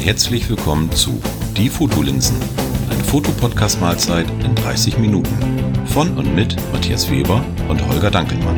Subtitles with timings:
[0.00, 1.20] herzlich willkommen zu
[1.56, 2.36] Die Fotolinsen,
[2.90, 8.56] eine Fotopodcast-Mahlzeit in 30 Minuten von und mit Matthias Weber und Holger Dankelmann.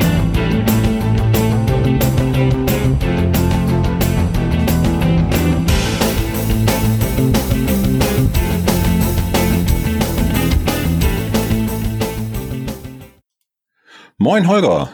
[14.17, 14.91] Moin Holger.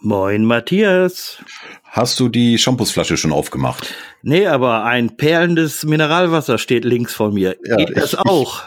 [0.00, 1.42] Moin Matthias.
[1.82, 3.94] Hast du die Shampoosflasche schon aufgemacht?
[4.22, 7.56] Nee, aber ein perlendes Mineralwasser steht links vor mir.
[7.64, 8.62] Ja, geht das ich, auch?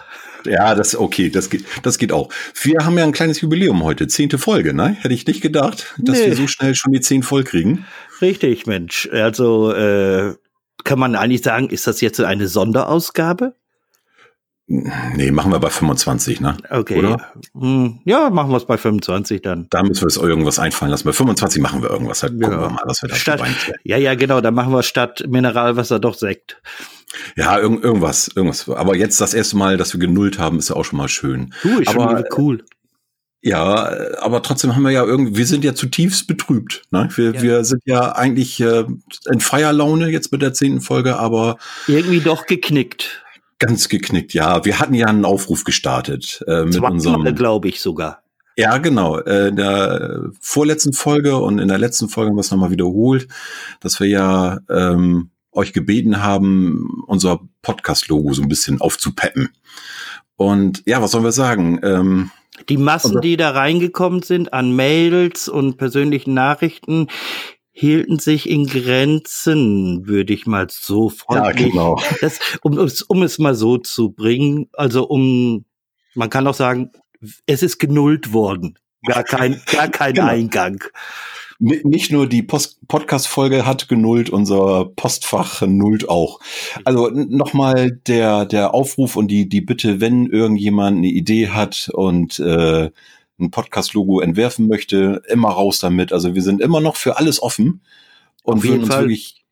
[0.45, 2.29] Ja, das okay, das geht, das geht auch.
[2.61, 4.89] Wir haben ja ein kleines Jubiläum heute, zehnte Folge, ne?
[4.99, 6.27] Hätte ich nicht gedacht, dass nee.
[6.27, 7.85] wir so schnell schon die zehn voll kriegen.
[8.21, 9.09] Richtig, Mensch.
[9.11, 10.35] Also äh,
[10.83, 13.55] kann man eigentlich sagen, ist das jetzt eine Sonderausgabe?
[14.65, 16.55] Nee, machen wir bei 25, ne?
[16.69, 16.97] Okay.
[16.97, 17.33] Oder?
[17.53, 19.67] Hm, ja, machen wir es bei 25 dann.
[19.69, 21.05] Da müssen wir uns irgendwas einfallen lassen.
[21.05, 22.21] Bei 25 machen wir irgendwas.
[22.21, 22.49] Gucken ja.
[22.49, 23.41] wir mal, was wir da statt,
[23.83, 24.39] Ja, ja, genau.
[24.39, 26.61] Dann machen wir statt Mineralwasser doch Sekt.
[27.35, 28.69] Ja, irg irgendwas, irgendwas.
[28.69, 31.53] Aber jetzt das erste Mal, dass wir genullt haben, ist ja auch schon mal schön.
[31.61, 32.63] Du, ist aber, cool.
[33.41, 36.83] Ja, aber trotzdem haben wir ja irgendwie, wir sind ja zutiefst betrübt.
[36.91, 37.09] Ne?
[37.15, 37.41] Wir, ja.
[37.41, 38.85] wir sind ja eigentlich äh,
[39.29, 43.22] in Feierlaune jetzt mit der zehnten Folge, aber irgendwie doch geknickt.
[43.65, 44.65] Ganz geknickt, ja.
[44.65, 47.23] Wir hatten ja einen Aufruf gestartet äh, mit unserem.
[47.35, 48.23] glaube ich sogar.
[48.57, 49.19] Ja, genau.
[49.19, 53.27] Äh, in der vorletzten Folge und in der letzten Folge haben wir es nochmal wiederholt,
[53.79, 59.49] dass wir ja ähm, euch gebeten haben, unser Podcast-Logo so ein bisschen aufzupeppen.
[60.35, 61.79] Und ja, was sollen wir sagen?
[61.83, 62.31] Ähm,
[62.69, 67.07] die Massen, die da reingekommen sind an Mails und persönlichen Nachrichten,
[67.73, 71.67] hielten sich in Grenzen, würde ich mal so freundlich.
[71.67, 72.01] Ja, genau.
[72.21, 75.65] Das, um, um es mal so zu bringen, also um,
[76.13, 76.91] man kann auch sagen,
[77.47, 78.77] es ist genullt worden.
[79.05, 80.27] Gar kein, gar kein genau.
[80.27, 80.83] Eingang.
[81.59, 86.39] Nicht nur die Podcast-Folge hat genullt, unser Postfach nullt auch.
[86.83, 92.39] Also nochmal der, der Aufruf und die, die Bitte, wenn irgendjemand eine Idee hat und
[92.39, 92.89] äh,
[93.39, 96.13] ein Podcast-Logo entwerfen möchte, immer raus damit.
[96.13, 97.81] Also wir sind immer noch für alles offen
[98.43, 99.43] und würden uns wirklich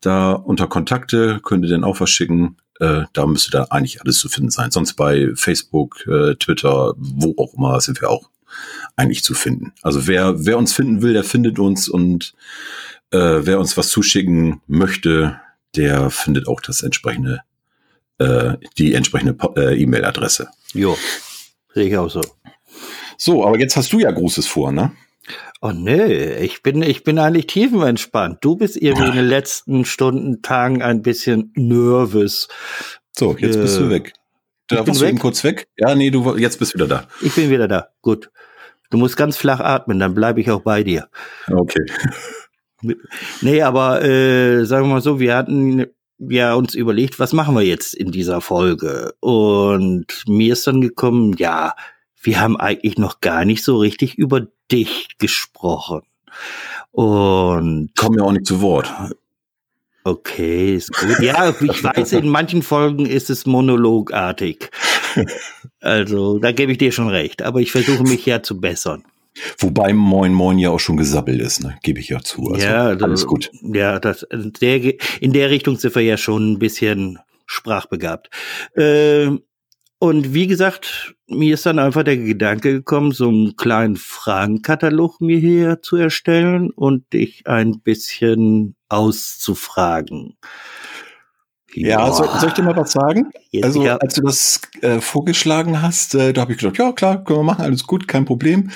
[0.00, 2.56] Da unter Kontakte könnt ihr dann auch was schicken.
[2.80, 4.70] Äh, da müsste da eigentlich alles zu finden sein.
[4.70, 8.30] Sonst bei Facebook, äh, Twitter, wo auch immer sind wir auch
[8.96, 9.72] eigentlich zu finden.
[9.82, 12.34] Also wer, wer uns finden will, der findet uns und
[13.10, 15.40] äh, wer uns was zuschicken möchte,
[15.76, 17.40] der findet auch das entsprechende
[18.20, 20.48] äh, die entsprechende äh, E-Mail-Adresse.
[20.74, 20.96] Jo,
[21.74, 22.20] sehe ich auch so.
[23.16, 24.92] So, aber jetzt hast du ja Großes vor, ne?
[25.62, 28.38] Oh nee, ich bin, ich bin eigentlich tiefenentspannt.
[28.40, 32.48] Du bist irgendwie in den letzten Stunden, Tagen ein bisschen nervös.
[33.18, 34.14] So, jetzt bist du äh, weg.
[34.70, 35.68] Da warst du eben kurz weg?
[35.76, 37.06] Ja, nee, du jetzt bist wieder da.
[37.20, 37.88] Ich bin wieder da.
[38.02, 38.30] Gut.
[38.90, 41.08] Du musst ganz flach atmen, dann bleibe ich auch bei dir.
[41.50, 41.84] Okay.
[43.42, 45.84] Nee, aber äh, sagen wir mal so, wir hatten
[46.18, 49.12] ja uns überlegt, was machen wir jetzt in dieser Folge?
[49.20, 51.74] Und mir ist dann gekommen, ja,
[52.22, 56.02] wir haben eigentlich noch gar nicht so richtig über dich gesprochen.
[56.90, 58.90] Und kommen ja auch nicht zu Wort.
[60.04, 61.20] Okay, ist gut.
[61.20, 64.70] Ja, ich weiß, in manchen Folgen ist es monologartig.
[65.80, 67.42] Also, da gebe ich dir schon recht.
[67.42, 69.04] Aber ich versuche mich ja zu bessern.
[69.58, 71.78] Wobei Moin Moin ja auch schon gesabbelt ist, ne?
[71.82, 72.50] gebe ich ja zu.
[72.50, 73.50] Also ja, alles gut.
[73.62, 78.28] Ja, das, der, in der Richtung sind wir ja schon ein bisschen sprachbegabt.
[78.74, 79.30] Äh,
[79.98, 85.38] und wie gesagt, mir ist dann einfach der Gedanke gekommen, so einen kleinen Fragenkatalog mir
[85.38, 90.36] hier zu erstellen und dich ein bisschen auszufragen.
[91.74, 93.30] Ja, soll, soll ich dir mal was sagen?
[93.50, 93.96] Jetzt, also, ja.
[93.98, 97.44] als du das äh, vorgeschlagen hast, äh, da habe ich gedacht, ja klar, können wir
[97.44, 98.70] machen, alles gut, kein Problem.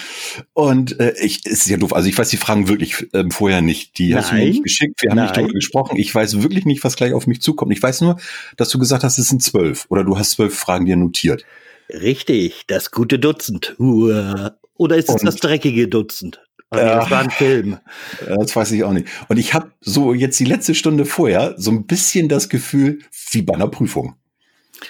[0.53, 3.99] Und äh, ich ist ja doof, also ich weiß die Fragen wirklich äh, vorher nicht.
[3.99, 4.19] Die Nein.
[4.19, 5.27] hast du mir nicht geschickt, wir haben Nein.
[5.27, 5.97] nicht darüber gesprochen.
[5.97, 7.73] Ich weiß wirklich nicht, was gleich auf mich zukommt.
[7.73, 8.17] Ich weiß nur,
[8.57, 11.45] dass du gesagt hast, es sind zwölf oder du hast zwölf Fragen dir notiert.
[11.91, 13.75] Richtig, das gute Dutzend.
[13.79, 16.44] Oder ist es Und das dreckige Dutzend?
[16.79, 17.79] Ja, das war ein Film.
[18.27, 19.09] Das weiß ich auch nicht.
[19.29, 23.01] Und ich habe so jetzt die letzte Stunde vorher so ein bisschen das Gefühl
[23.31, 24.15] wie bei einer Prüfung.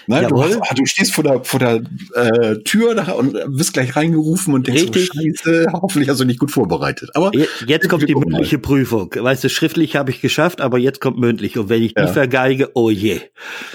[0.06, 0.26] Ne?
[0.28, 1.82] Du, hast, du, stehst vor der, vor der
[2.14, 5.10] äh, Tür da und wirst gleich reingerufen und denkst, Richtig.
[5.14, 7.10] Scheiße, hoffentlich hast du nicht gut vorbereitet.
[7.14, 7.30] Aber
[7.66, 9.10] jetzt kommt die mündliche Prüfung.
[9.14, 11.58] Weißt du, schriftlich habe ich geschafft, aber jetzt kommt mündlich.
[11.58, 12.06] Und wenn ich ja.
[12.06, 13.20] die vergeige, oh je.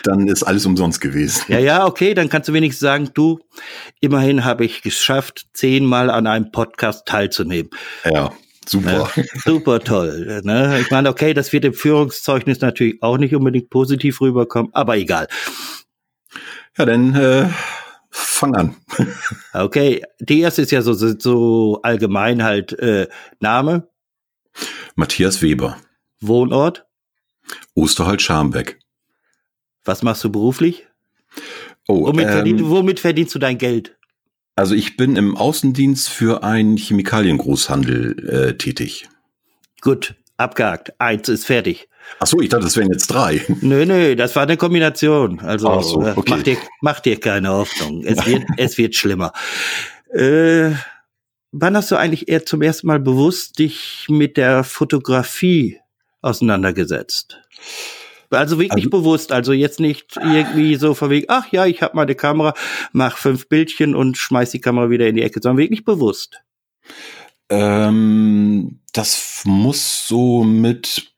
[0.04, 1.44] Dann ist alles umsonst gewesen.
[1.48, 3.40] Ja, ja, okay, dann kannst du wenigstens sagen, du,
[4.00, 7.70] immerhin habe ich geschafft, zehnmal an einem Podcast teilzunehmen.
[8.06, 8.32] Ja.
[8.70, 9.10] Super.
[9.16, 10.42] Ja, super toll.
[10.44, 10.78] Ne?
[10.82, 15.28] Ich meine, okay, das wird im Führungszeugnis natürlich auch nicht unbedingt positiv rüberkommen, aber egal.
[16.78, 17.50] Ja, dann äh,
[18.10, 18.76] fang an.
[19.54, 23.08] okay, die erste ist ja so, so allgemein halt äh,
[23.40, 23.90] Name.
[24.96, 25.78] Matthias Weber.
[26.22, 26.86] Wohnort?
[27.76, 28.80] Osterholz-Scharmbeck.
[29.86, 30.88] Was machst du beruflich?
[31.88, 33.98] Oh, womit, ähm, verdien, womit verdienst du dein Geld?
[34.56, 39.08] Also ich bin im Außendienst für einen Chemikaliengroßhandel äh, tätig.
[39.82, 40.94] Gut, abgehakt.
[41.00, 41.88] Eins ist fertig.
[42.20, 43.42] Ach so, ich dachte, das wären jetzt drei.
[43.62, 45.40] Nö, nö, das war eine Kombination.
[45.42, 46.30] Also so, äh, okay.
[46.30, 48.04] mach, dir, mach dir keine Hoffnung.
[48.04, 49.32] Es wird, es wird schlimmer.
[50.14, 50.72] Äh,
[51.52, 55.80] wann hast du eigentlich eher zum ersten Mal bewusst dich mit der Fotografie
[56.22, 57.40] auseinandergesetzt?
[58.32, 62.04] Also wirklich also, bewusst, also jetzt nicht irgendwie so verwegen, ach ja, ich habe mal
[62.04, 62.54] eine Kamera,
[62.92, 66.42] mach fünf Bildchen und schmeiß die Kamera wieder in die Ecke, sondern wirklich bewusst.
[67.50, 71.12] Ähm, das muss so mit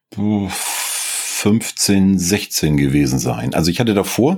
[1.42, 3.54] 15, 16 gewesen sein.
[3.54, 4.38] Also ich hatte davor,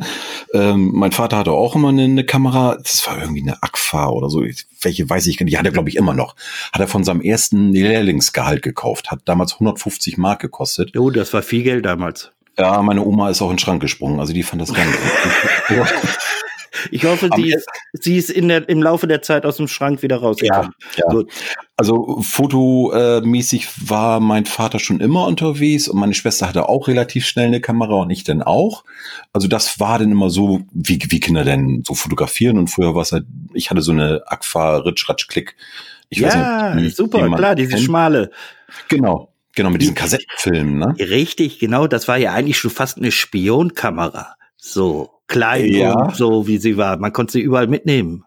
[0.53, 4.29] ähm, mein Vater hatte auch immer eine, eine Kamera, das war irgendwie eine Agfa oder
[4.29, 4.43] so,
[4.81, 6.35] welche weiß ich, die hat er glaube ich immer noch.
[6.71, 10.95] Hat er von seinem ersten Lehrlingsgehalt gekauft, hat damals 150 Mark gekostet.
[10.97, 12.31] Oh, das war viel Geld damals.
[12.57, 14.97] Ja, meine Oma ist auch in den Schrank gesprungen, also die fand das gar nicht.
[16.91, 20.01] Ich hoffe, sie ist, sie ist in der, im Laufe der Zeit aus dem Schrank
[20.01, 20.73] wieder rausgekommen.
[20.97, 21.23] Ja, ja.
[21.75, 27.47] Also fotomäßig war mein Vater schon immer unterwegs und meine Schwester hatte auch relativ schnell
[27.47, 28.83] eine Kamera und ich dann auch.
[29.31, 33.01] Also das war dann immer so, wie, wie Kinder denn so fotografieren und früher war
[33.01, 35.55] es halt, ich hatte so eine Agfa Ritsch Ratsch Klick.
[36.09, 37.83] Ich ja, nicht, super, klar, diese kennt.
[37.83, 38.29] schmale.
[38.87, 39.29] Genau.
[39.55, 40.95] Genau, mit diesen Kassettenfilmen, ne?
[40.99, 41.85] Richtig, genau.
[41.87, 44.35] Das war ja eigentlich schon fast eine Spionkamera.
[44.57, 45.93] So klein ja.
[45.93, 46.97] und so, wie sie war.
[46.97, 48.25] Man konnte sie überall mitnehmen.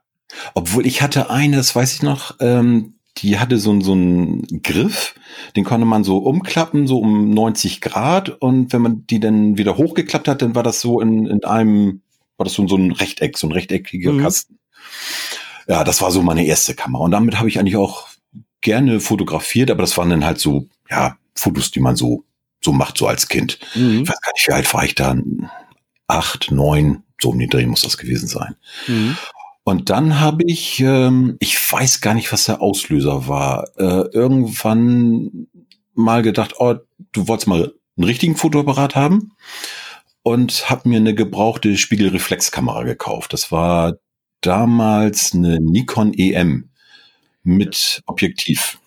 [0.55, 5.15] Obwohl ich hatte eine, das weiß ich noch, ähm, die hatte so, so einen Griff,
[5.55, 8.29] den konnte man so umklappen, so um 90 Grad.
[8.29, 12.03] Und wenn man die dann wieder hochgeklappt hat, dann war das so in, in einem,
[12.37, 14.23] war das so, so ein Rechteck, so ein rechteckiger mhm.
[14.23, 14.59] Kasten.
[15.69, 17.05] Ja, das war so meine erste Kamera.
[17.05, 18.07] Und damit habe ich eigentlich auch
[18.61, 22.25] gerne fotografiert, aber das waren dann halt so, ja, Fotos, die man so,
[22.63, 23.59] so macht, so als Kind.
[23.75, 24.03] Mhm.
[24.03, 25.17] Ich weiß gar nicht, wie alt war ich da?
[26.07, 28.57] Acht, neun, so um den Dreh muss das gewesen sein.
[28.87, 29.17] Mhm.
[29.65, 35.49] Und dann habe ich, ähm, ich weiß gar nicht, was der Auslöser war, äh, irgendwann
[35.95, 36.77] mal gedacht, oh,
[37.13, 39.33] du wolltest mal einen richtigen Fotoapparat haben
[40.23, 43.33] und habe mir eine gebrauchte Spiegelreflexkamera gekauft.
[43.33, 43.95] Das war
[44.41, 46.69] damals eine Nikon EM
[47.43, 48.79] mit Objektiv.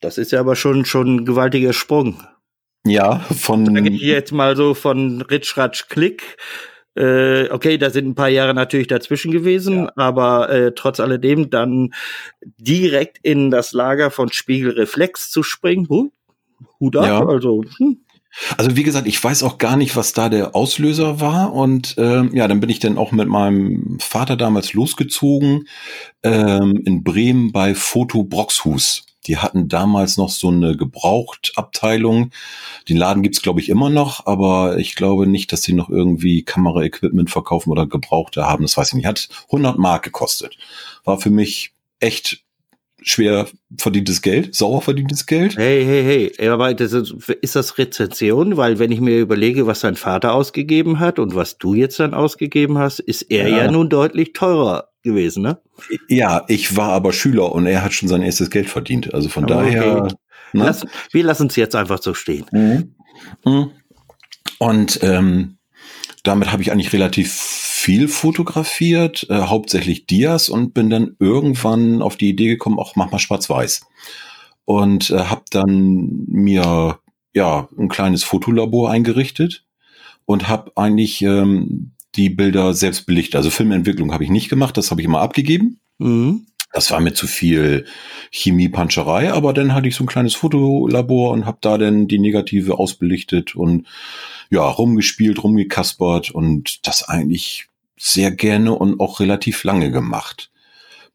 [0.00, 2.22] Das ist ja aber schon, schon ein gewaltiger Sprung.
[2.86, 3.66] Ja, von.
[3.66, 6.36] Sag ich jetzt mal so von Ritsch, Ratsch, Klick.
[6.94, 9.92] Äh, okay, da sind ein paar Jahre natürlich dazwischen gewesen, ja.
[9.94, 11.94] aber äh, trotz alledem dann
[12.56, 15.86] direkt in das Lager von Spiegelreflex zu springen.
[15.88, 16.10] Huh,
[16.80, 17.26] Hut ab, ja.
[17.26, 17.62] also.
[17.76, 18.00] Hm.
[18.56, 21.52] Also wie gesagt, ich weiß auch gar nicht, was da der Auslöser war.
[21.52, 25.66] Und ähm, ja, dann bin ich dann auch mit meinem Vater damals losgezogen
[26.22, 29.07] ähm, in Bremen bei Foto Broxhus.
[29.28, 32.30] Die hatten damals noch so eine Gebrauchtabteilung.
[32.88, 36.42] Den Laden gibt's glaube ich, immer noch, aber ich glaube nicht, dass sie noch irgendwie
[36.42, 38.64] Kameraequipment verkaufen oder Gebrauchte haben.
[38.64, 39.06] Das weiß ich nicht.
[39.06, 40.56] Hat 100 Mark gekostet.
[41.04, 42.42] War für mich echt
[43.00, 45.56] schwer verdientes Geld, sauer verdientes Geld.
[45.56, 48.56] Hey, hey, hey, aber das ist, ist das Rezension?
[48.56, 52.14] Weil wenn ich mir überlege, was dein Vater ausgegeben hat und was du jetzt dann
[52.14, 55.60] ausgegeben hast, ist er ja, ja nun deutlich teurer gewesen, ne?
[56.08, 59.14] Ja, ich war aber Schüler und er hat schon sein erstes Geld verdient.
[59.14, 59.54] Also von okay.
[59.54, 60.02] daher.
[60.52, 60.64] Ne?
[60.64, 62.46] Lass, wir lassen es jetzt einfach so stehen.
[62.52, 62.94] Mhm.
[63.44, 63.70] Mhm.
[64.58, 65.58] Und ähm,
[66.22, 72.16] damit habe ich eigentlich relativ viel fotografiert, äh, hauptsächlich Dias und bin dann irgendwann auf
[72.16, 73.82] die Idee gekommen, auch mach mal schwarz-weiß.
[74.64, 76.98] Und äh, habe dann mir
[77.32, 79.64] ja ein kleines Fotolabor eingerichtet
[80.26, 83.36] und habe eigentlich ähm, die Bilder selbst belichtet.
[83.36, 85.80] Also Filmentwicklung habe ich nicht gemacht, das habe ich immer abgegeben.
[85.98, 86.46] Mhm.
[86.72, 87.86] Das war mir zu viel
[88.30, 92.78] Chemiepanscherei, aber dann hatte ich so ein kleines Fotolabor und habe da dann die Negative
[92.78, 93.86] ausbelichtet und
[94.50, 100.50] ja, rumgespielt, rumgekaspert und das eigentlich sehr gerne und auch relativ lange gemacht.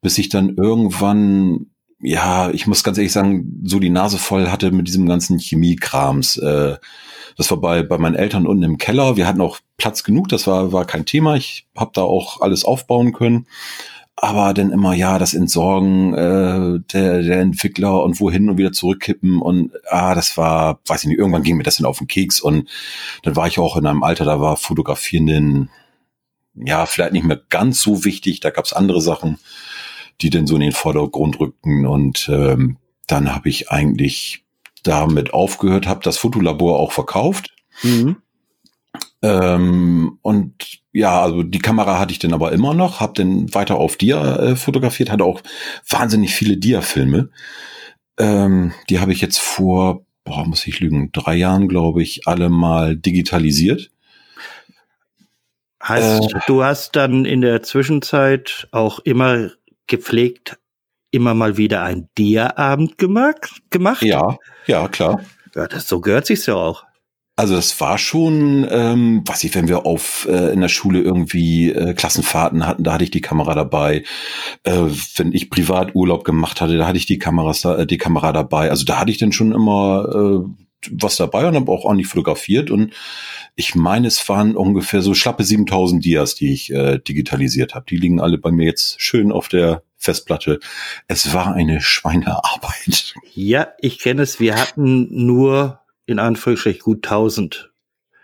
[0.02, 1.68] Bis ich dann irgendwann,
[2.04, 6.38] ja, ich muss ganz ehrlich sagen, so die Nase voll hatte mit diesem ganzen Chemiekrams.
[6.38, 6.78] Äh,
[7.36, 9.16] Das war bei, bei meinen Eltern unten im Keller.
[9.16, 11.36] Wir hatten auch Platz genug, das war, war kein Thema.
[11.36, 13.48] Ich habe da auch alles aufbauen können.
[14.16, 19.42] Aber dann immer, ja, das Entsorgen äh, der, der Entwickler und wohin und wieder zurückkippen.
[19.42, 22.40] Und ah, das war, weiß ich nicht, irgendwann ging mir das dann auf den Keks.
[22.40, 22.70] Und
[23.24, 25.70] dann war ich auch in einem Alter, da war Fotografieren denn,
[26.54, 28.40] ja, vielleicht nicht mehr ganz so wichtig.
[28.40, 29.40] Da gab's andere Sachen,
[30.24, 31.86] die dann so in den Vordergrund rückten.
[31.86, 32.78] Und ähm,
[33.08, 34.44] dann habe ich eigentlich
[34.84, 37.54] damit aufgehört, habe das Fotolabor auch verkauft.
[37.84, 38.18] Mhm.
[39.22, 43.76] Ähm, und ja, also die Kamera hatte ich dann aber immer noch, habe dann weiter
[43.78, 45.42] auf Dia äh, fotografiert, hatte auch
[45.90, 47.30] wahnsinnig viele Dia-Filme.
[48.18, 52.50] Ähm, die habe ich jetzt vor, boah, muss ich lügen, drei Jahren, glaube ich, alle
[52.50, 53.90] mal digitalisiert.
[55.86, 59.50] Heißt, äh, du hast dann in der Zwischenzeit auch immer
[59.88, 60.58] gepflegt
[61.12, 64.02] immer mal wieder ein Dia-Abend gemacht, gemacht?
[64.02, 65.22] Ja, ja, klar.
[65.56, 66.84] Ja, das, so gehört sich's ja auch.
[67.36, 71.72] Also das war schon, ähm, was ich, wenn wir auf äh, in der Schule irgendwie
[71.72, 74.04] äh, Klassenfahrten hatten, da hatte ich die Kamera dabei.
[74.64, 74.86] Äh,
[75.16, 78.70] wenn ich privat Urlaub gemacht hatte, da hatte ich die Kameras, äh, die Kamera dabei.
[78.70, 82.72] Also da hatte ich dann schon immer äh, was dabei und habe auch ordentlich fotografiert.
[82.72, 82.94] Und
[83.56, 87.86] ich meine, es waren ungefähr so schlappe 7000 Dias, die ich äh, digitalisiert habe.
[87.90, 90.60] Die liegen alle bei mir jetzt schön auf der Festplatte.
[91.08, 93.16] Es war eine Schweinearbeit.
[93.34, 94.40] Ja, ich kenne es.
[94.40, 97.72] Wir hatten nur in Anführungsstrichen gut 1000.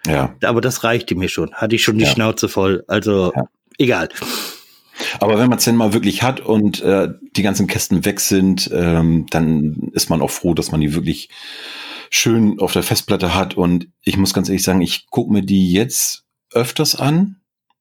[0.06, 0.36] Ja.
[0.44, 1.54] Aber das reichte mir schon.
[1.54, 2.12] Hatte ich schon die ja.
[2.12, 2.84] Schnauze voll.
[2.88, 3.44] Also ja.
[3.78, 4.10] egal.
[5.20, 8.70] Aber wenn man es denn mal wirklich hat und äh, die ganzen Kästen weg sind,
[8.74, 11.30] ähm, dann ist man auch froh, dass man die wirklich
[12.10, 13.56] schön auf der Festplatte hat.
[13.56, 17.38] Und ich muss ganz ehrlich sagen, ich gucke mir die jetzt öfters an,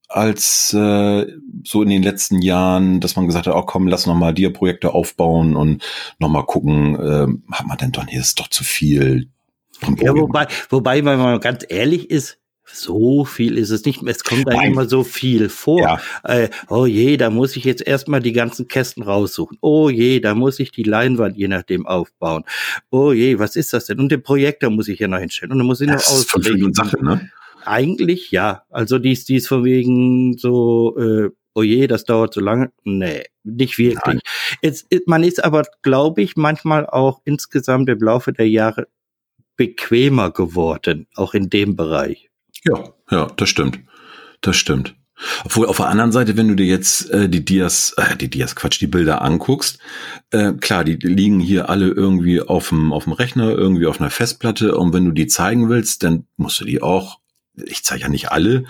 [0.08, 1.26] als äh,
[1.64, 4.94] so in den letzten Jahren, dass man gesagt hat, oh komm, lass noch mal Dia-Projekte
[4.94, 5.85] aufbauen und
[6.18, 9.28] noch mal gucken, äh, hat man denn doch, hier ist doch zu viel.
[10.00, 12.38] Ja, wobei, wobei, wenn man ganz ehrlich ist,
[12.73, 14.03] so viel ist es nicht.
[14.03, 15.81] Es kommt einem immer so viel vor.
[15.81, 16.01] Ja.
[16.25, 19.59] Äh, oh je, da muss ich jetzt erstmal die ganzen Kästen raussuchen.
[19.61, 22.45] Oh je, da muss ich die Leinwand je nachdem aufbauen.
[22.91, 23.99] Oh je, was ist das denn?
[23.99, 25.53] Und den Projektor muss ich ja noch hinstellen.
[25.53, 26.75] Und dann muss ich das noch auslegen.
[26.75, 27.31] Sache, ne?
[27.65, 28.63] Eigentlich ja.
[28.71, 32.71] Also dies, dies von wegen so, äh, oh je, das dauert so lange.
[32.85, 34.21] Nee, nicht wirklich.
[34.63, 38.89] Jetzt, man ist aber, glaube ich, manchmal auch insgesamt im Laufe der Jahre
[39.57, 42.31] bequemer geworden, auch in dem Bereich.
[42.65, 43.81] Ja, ja, das stimmt.
[44.41, 44.95] Das stimmt.
[45.45, 48.55] Obwohl auf der anderen Seite, wenn du dir jetzt äh, die Dias, äh, die Dias,
[48.55, 49.79] Quatsch, die Bilder anguckst,
[50.31, 54.11] äh, klar, die liegen hier alle irgendwie auf dem auf dem Rechner, irgendwie auf einer
[54.11, 54.77] Festplatte.
[54.77, 57.19] Und wenn du die zeigen willst, dann musst du die auch.
[57.57, 58.65] Ich zeige ja nicht alle,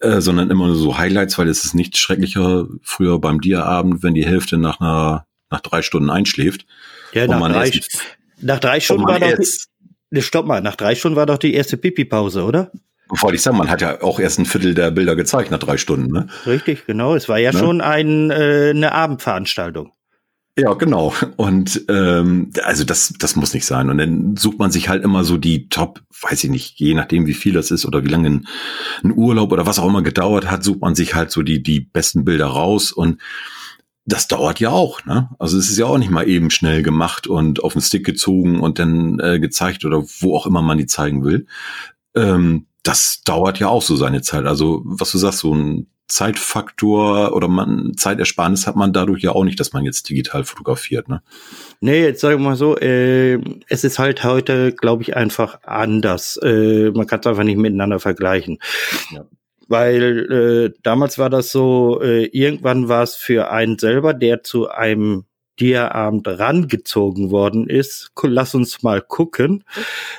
[0.00, 4.14] äh, sondern immer nur so Highlights, weil es ist nichts schrecklicher früher beim Dia-Abend, wenn
[4.14, 6.66] die Hälfte nach einer nach drei Stunden einschläft.
[7.12, 8.00] Ja, nach drei, erst,
[8.40, 9.38] nach drei Stunden war doch
[10.10, 12.70] Ne, stopp mal, nach drei Stunden war doch die erste Pipi-Pause, oder?
[13.08, 15.76] Wollte ich sagen, man hat ja auch erst ein Viertel der Bilder gezeigt nach drei
[15.76, 16.26] Stunden, ne?
[16.46, 17.14] Richtig, genau.
[17.14, 17.58] Es war ja ne?
[17.58, 19.92] schon ein, äh, eine Abendveranstaltung.
[20.56, 21.12] Ja, genau.
[21.36, 23.90] Und ähm, also das, das muss nicht sein.
[23.90, 27.26] Und dann sucht man sich halt immer so die Top, weiß ich nicht, je nachdem
[27.26, 28.46] wie viel das ist oder wie lange ein,
[29.02, 31.80] ein Urlaub oder was auch immer gedauert hat, sucht man sich halt so die die
[31.80, 33.20] besten Bilder raus und
[34.06, 35.30] das dauert ja auch, ne?
[35.38, 38.60] Also es ist ja auch nicht mal eben schnell gemacht und auf den Stick gezogen
[38.60, 41.46] und dann äh, gezeigt oder wo auch immer man die zeigen will.
[42.14, 44.44] Ähm, das dauert ja auch so seine Zeit.
[44.44, 49.42] Also was du sagst, so ein Zeitfaktor oder man Zeitersparnis hat man dadurch ja auch
[49.42, 51.22] nicht, dass man jetzt digital fotografiert, ne?
[51.80, 56.38] Nee, jetzt sagen wir mal so, äh, es ist halt heute, glaube ich, einfach anders.
[56.42, 58.58] Äh, man kann es einfach nicht miteinander vergleichen.
[59.10, 59.24] Ja
[59.68, 60.30] weil
[60.74, 65.24] äh, damals war das so, äh, irgendwann war es für einen selber, der zu einem
[65.60, 69.64] Dia-Abend rangezogen worden ist, lass uns mal gucken,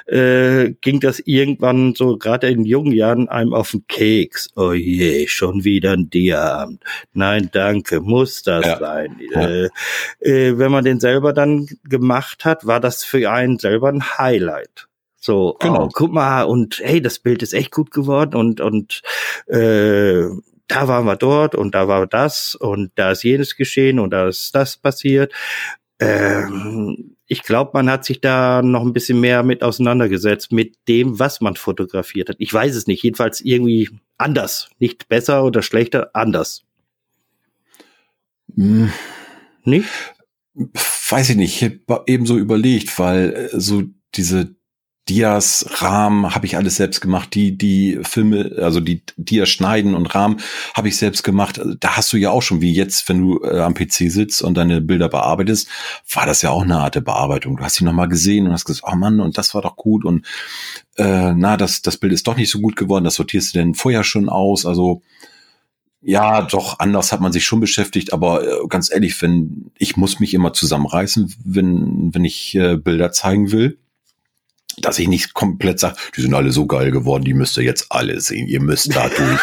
[0.05, 4.49] äh, ging das irgendwann so gerade in jungen Jahren einem auf den Keks.
[4.55, 6.83] Oh je, schon wieder ein Dia-Abend.
[7.13, 8.79] Nein, danke, muss das ja.
[8.79, 9.19] sein.
[9.33, 9.69] Äh,
[10.19, 14.87] äh, wenn man den selber dann gemacht hat, war das für einen selber ein Highlight.
[15.25, 15.85] So, genau.
[15.85, 19.01] oh, guck mal, und hey, das Bild ist echt gut geworden und, und
[19.47, 20.27] äh,
[20.67, 24.27] da waren wir dort und da war das und da ist jenes geschehen und da
[24.27, 25.34] ist das passiert.
[26.00, 31.19] Ähm, ich glaube, man hat sich da noch ein bisschen mehr mit auseinandergesetzt, mit dem,
[31.19, 32.36] was man fotografiert hat.
[32.39, 34.69] Ich weiß es nicht, jedenfalls irgendwie anders.
[34.79, 36.63] Nicht besser oder schlechter, anders.
[38.55, 38.91] Hm.
[39.63, 39.89] Nicht?
[41.10, 41.62] Weiß ich nicht.
[41.62, 44.55] Ich habe ebenso überlegt, weil äh, so diese
[45.07, 47.35] Dias, Rahmen habe ich alles selbst gemacht.
[47.35, 50.38] Die, die Filme, also die Dias schneiden und Rahmen
[50.74, 51.62] habe ich selbst gemacht.
[51.79, 54.55] Da hast du ja auch schon, wie jetzt, wenn du äh, am PC sitzt und
[54.55, 55.67] deine Bilder bearbeitest,
[56.12, 57.57] war das ja auch eine Art der Bearbeitung.
[57.57, 60.05] Du hast sie nochmal gesehen und hast gesagt, oh Mann, und das war doch gut
[60.05, 60.25] und
[60.97, 63.75] äh, na, das, das Bild ist doch nicht so gut geworden, das sortierst du denn
[63.75, 64.65] vorher schon aus.
[64.65, 65.03] Also
[66.01, 70.19] ja, doch, anders hat man sich schon beschäftigt, aber äh, ganz ehrlich, wenn ich muss
[70.19, 73.77] mich immer zusammenreißen, wenn, wenn ich äh, Bilder zeigen will
[74.77, 77.88] dass ich nicht komplett sage, die sind alle so geil geworden, die müsst ihr jetzt
[77.89, 79.41] alle sehen, ihr müsst da durch.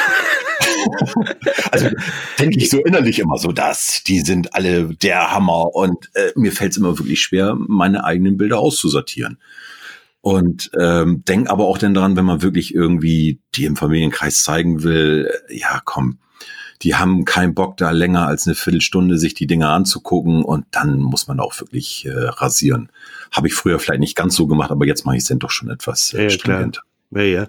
[1.71, 1.91] also
[2.39, 6.53] denke ich so innerlich immer so, dass die sind alle der Hammer und äh, mir
[6.53, 9.39] fällt es immer wirklich schwer, meine eigenen Bilder auszusortieren.
[10.21, 14.85] Und ähm, denk aber auch dann daran, wenn man wirklich irgendwie die im Familienkreis zeigen
[14.85, 16.19] will, äh, ja komm,
[16.83, 21.01] die haben keinen Bock da länger als eine Viertelstunde sich die Dinge anzugucken und dann
[21.01, 22.91] muss man auch wirklich äh, rasieren.
[23.33, 25.51] Habe ich früher vielleicht nicht ganz so gemacht, aber jetzt mache ich es dann doch
[25.51, 26.83] schon etwas äh, ja, stringent.
[27.11, 27.47] Ja, ja.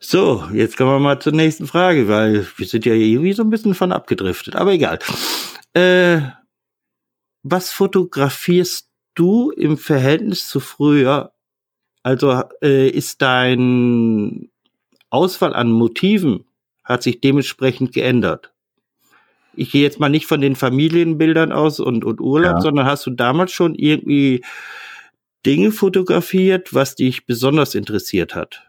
[0.00, 3.50] So, jetzt kommen wir mal zur nächsten Frage, weil wir sind ja irgendwie so ein
[3.50, 4.98] bisschen von abgedriftet, aber egal.
[5.74, 6.20] Äh,
[7.42, 11.32] was fotografierst du im Verhältnis zu früher?
[12.02, 14.50] Also äh, ist dein
[15.10, 16.44] Auswahl an Motiven
[16.84, 18.52] hat sich dementsprechend geändert?
[19.54, 22.60] Ich gehe jetzt mal nicht von den Familienbildern aus und, und Urlaub, ja.
[22.60, 24.44] sondern hast du damals schon irgendwie
[25.46, 28.64] Dinge fotografiert, was dich besonders interessiert hat?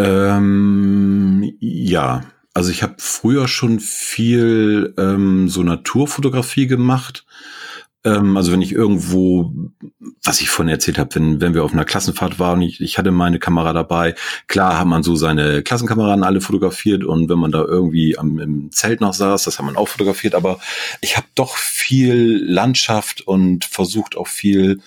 [0.00, 7.24] Ähm, ja, also ich habe früher schon viel ähm, so Naturfotografie gemacht.
[8.04, 9.52] Ähm, also wenn ich irgendwo,
[10.24, 13.12] was ich vorhin erzählt habe, wenn, wenn wir auf einer Klassenfahrt waren, ich, ich hatte
[13.12, 14.14] meine Kamera dabei,
[14.46, 18.72] klar hat man so seine Klassenkameraden alle fotografiert und wenn man da irgendwie am, im
[18.72, 20.58] Zelt noch saß, das hat man auch fotografiert, aber
[21.00, 24.80] ich habe doch viel Landschaft und versucht auch viel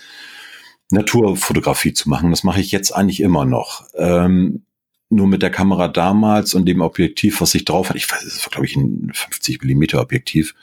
[0.92, 2.32] Naturfotografie zu machen.
[2.32, 3.86] Das mache ich jetzt eigentlich immer noch.
[3.96, 4.66] Ähm,
[5.10, 8.46] nur mit der Kamera damals und dem Objektiv, was ich drauf hatte, ich weiß, es
[8.46, 10.56] war glaube ich ein 50 Millimeter Objektiv,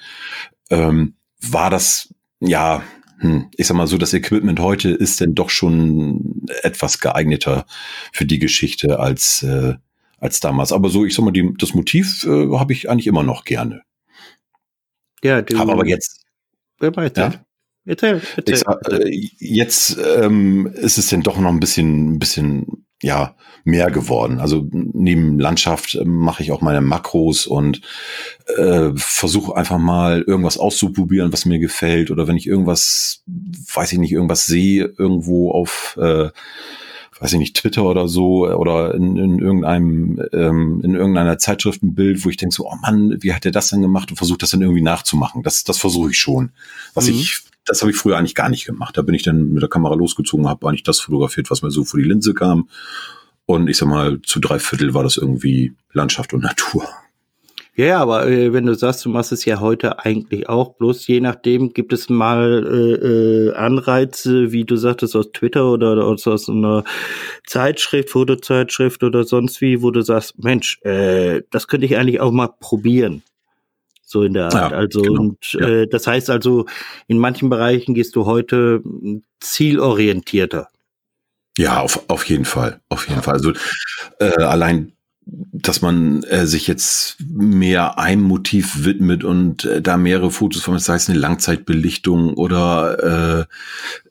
[0.70, 2.82] ähm, war das ja,
[3.18, 7.66] hm, ich sag mal so, das Equipment heute ist denn doch schon etwas geeigneter
[8.12, 9.74] für die Geschichte als äh,
[10.20, 10.72] als damals.
[10.72, 13.82] Aber so, ich sag mal, die, das Motiv äh, habe ich eigentlich immer noch gerne.
[15.22, 15.58] Ja, du.
[15.58, 16.24] Hab aber jetzt.
[16.78, 17.44] Wer weiß ja?
[17.88, 18.56] Erzähl, erzähl.
[18.56, 23.90] Sag, äh, jetzt ähm, ist es denn doch noch ein bisschen, ein bisschen ja mehr
[23.90, 24.40] geworden.
[24.40, 27.80] Also neben Landschaft äh, mache ich auch meine Makros und
[28.58, 32.10] äh, versuche einfach mal irgendwas auszuprobieren, was mir gefällt.
[32.10, 36.28] Oder wenn ich irgendwas, weiß ich nicht, irgendwas sehe irgendwo auf äh,
[37.20, 41.94] weiß ich nicht, Twitter oder so oder in, in irgendeinem, ähm, in irgendeiner Zeitschrift ein
[41.94, 44.38] Bild, wo ich denke so, oh Mann, wie hat der das denn gemacht und versuche
[44.38, 45.42] das dann irgendwie nachzumachen.
[45.42, 46.50] Das, das versuche ich schon.
[46.94, 47.14] Was mhm.
[47.14, 48.96] ich, das habe ich früher eigentlich gar nicht gemacht.
[48.96, 51.84] Da bin ich dann mit der Kamera losgezogen, habe eigentlich das fotografiert, was mir so
[51.84, 52.68] vor die Linse kam.
[53.46, 56.88] Und ich sag mal, zu drei Viertel war das irgendwie Landschaft und Natur.
[57.78, 61.20] Ja, aber äh, wenn du sagst, du machst es ja heute eigentlich auch, bloß je
[61.20, 66.48] nachdem gibt es mal äh, äh, Anreize, wie du sagtest, aus Twitter oder aus, aus
[66.48, 66.82] einer
[67.46, 72.32] Zeitschrift, Fotozeitschrift oder sonst wie, wo du sagst, Mensch, äh, das könnte ich eigentlich auch
[72.32, 73.22] mal probieren.
[74.08, 74.72] So in der Art.
[74.72, 75.20] Ja, also, genau.
[75.20, 75.68] und ja.
[75.68, 76.64] äh, das heißt also,
[77.08, 78.82] in manchen Bereichen gehst du heute
[79.40, 80.68] zielorientierter.
[81.58, 82.80] Ja, auf, auf jeden Fall.
[82.88, 83.34] Auf jeden Fall.
[83.34, 83.52] Also
[84.18, 84.92] äh, allein
[85.52, 90.78] dass man äh, sich jetzt mehr einem Motiv widmet und äh, da mehrere Fotos von,
[90.78, 93.44] sei es eine Langzeitbelichtung oder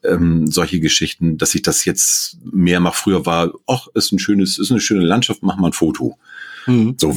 [0.04, 2.94] äh, ähm, solche Geschichten, dass ich das jetzt mehr mache.
[2.94, 6.16] Früher war, ach, ist ein schönes, ist eine schöne Landschaft, mach mal ein Foto.
[6.66, 6.94] Mhm.
[7.00, 7.16] So,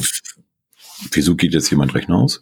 [1.12, 2.40] wieso geht jetzt jemand Rechner aus?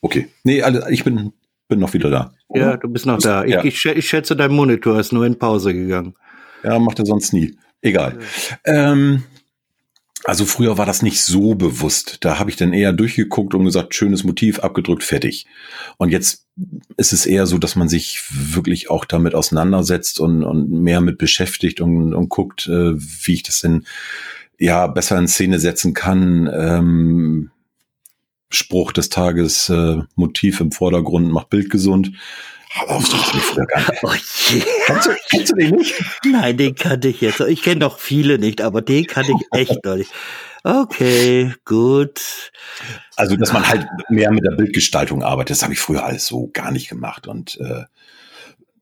[0.00, 0.28] Okay.
[0.44, 1.32] Nee, alle, ich bin,
[1.68, 2.34] bin noch wieder da.
[2.48, 2.60] Oder?
[2.60, 3.44] Ja, du bist noch da.
[3.44, 3.64] Ja.
[3.64, 6.14] Ich, ich, ich, schätze, dein Monitor ist nur in Pause gegangen.
[6.62, 7.56] Ja, macht er sonst nie.
[7.82, 8.18] Egal.
[8.66, 8.92] Ja.
[8.92, 9.24] Ähm,
[10.26, 12.18] also früher war das nicht so bewusst.
[12.22, 15.46] Da habe ich dann eher durchgeguckt und gesagt, schönes Motiv, abgedrückt, fertig.
[15.98, 16.46] Und jetzt
[16.96, 21.18] ist es eher so, dass man sich wirklich auch damit auseinandersetzt und, und mehr mit
[21.18, 23.84] beschäftigt und, und guckt, äh, wie ich das denn
[24.58, 26.50] ja besser in Szene setzen kann.
[26.52, 27.50] Ähm,
[28.50, 32.12] Spruch des Tages, äh, Motiv im Vordergrund macht Bild gesund.
[32.12, 32.18] Nicht.
[34.02, 34.62] Oh je.
[34.84, 35.94] Kennst du, kennst du den nicht?
[36.24, 37.40] Nein, den kannte ich jetzt.
[37.40, 40.10] Ich kenne doch viele nicht, aber den kannte ich echt noch nicht.
[40.62, 42.20] Okay, gut.
[43.16, 46.50] Also, dass man halt mehr mit der Bildgestaltung arbeitet, das habe ich früher alles so
[46.52, 47.84] gar nicht gemacht und äh,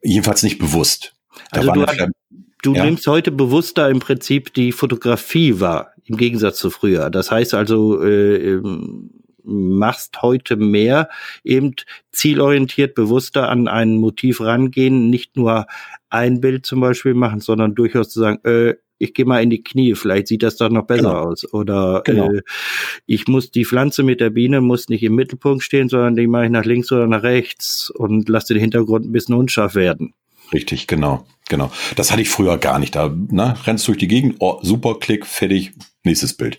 [0.03, 1.15] jedenfalls nicht bewusst.
[1.53, 2.09] Da also du, hat,
[2.63, 2.85] du ja?
[2.85, 7.11] nimmst heute bewusster im Prinzip die Fotografie wahr, im Gegensatz zu früher.
[7.11, 8.61] Das heißt also, äh,
[9.45, 11.09] machst heute mehr
[11.43, 11.75] eben
[12.13, 15.67] zielorientiert, bewusster an ein Motiv rangehen, nicht nur
[16.11, 19.63] ein Bild zum Beispiel machen, sondern durchaus zu sagen, äh, ich gehe mal in die
[19.63, 21.25] Knie, vielleicht sieht das dann noch besser genau.
[21.25, 21.53] aus.
[21.53, 22.33] Oder genau.
[22.33, 22.43] äh,
[23.07, 26.47] ich muss die Pflanze mit der Biene muss nicht im Mittelpunkt stehen, sondern die mache
[26.47, 30.15] ich nach links oder nach rechts und lasse den Hintergrund ein bisschen unscharf werden.
[30.53, 31.73] Richtig, genau, genau.
[31.97, 32.95] Das hatte ich früher gar nicht.
[32.95, 35.73] Da ne, rennst durch die Gegend, oh, super, Klick, fertig,
[36.05, 36.59] nächstes Bild.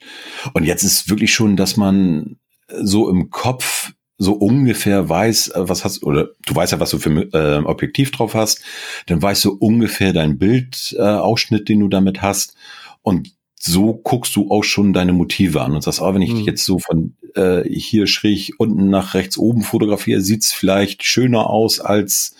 [0.54, 5.84] Und jetzt ist wirklich schon, dass man so im Kopf so ungefähr weiß, äh, was
[5.84, 8.62] hast oder du weißt ja, was du für äh, Objektiv drauf hast,
[9.08, 12.56] dann weißt du ungefähr dein Bildausschnitt, äh, den du damit hast
[13.02, 16.42] und so guckst du auch schon deine Motive an und sagst, ah, wenn ich mhm.
[16.42, 21.80] jetzt so von äh, hier schräg unten nach rechts oben fotografiere, sieht's vielleicht schöner aus
[21.80, 22.36] als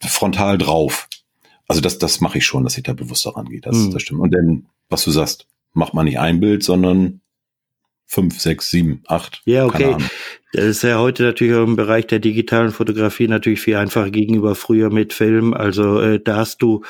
[0.00, 1.08] frontal drauf.
[1.66, 3.60] Also das, das mache ich schon, dass ich da bewusst daran gehe.
[3.60, 3.90] Das, mhm.
[3.90, 4.20] das stimmt.
[4.20, 7.20] Und dann, was du sagst, macht man nicht ein Bild, sondern
[8.06, 9.42] fünf, sechs, sieben, acht.
[9.44, 9.96] Ja, okay.
[10.52, 14.54] Das ist ja heute natürlich auch im Bereich der digitalen Fotografie natürlich viel einfacher gegenüber
[14.54, 15.52] früher mit Film.
[15.52, 16.82] Also äh, da hast du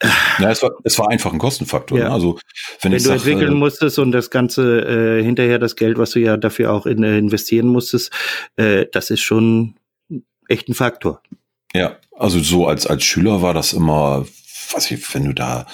[0.00, 0.08] äh,
[0.40, 1.98] ja, es war, es war einfach ein Kostenfaktor.
[1.98, 2.08] Ja.
[2.08, 2.12] Ne?
[2.12, 2.38] Also
[2.82, 6.10] wenn, wenn du sag, entwickeln äh, musstest und das ganze äh, hinterher das Geld, was
[6.10, 8.12] du ja dafür auch in, äh, investieren musstest,
[8.56, 9.76] äh, das ist schon
[10.48, 11.22] echt ein Faktor.
[11.74, 14.26] Ja, also so als als Schüler war das immer,
[14.72, 15.66] was ich, wenn du da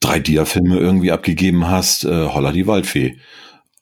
[0.00, 3.18] drei Dia-Filme irgendwie abgegeben hast, äh, holla die Waldfee.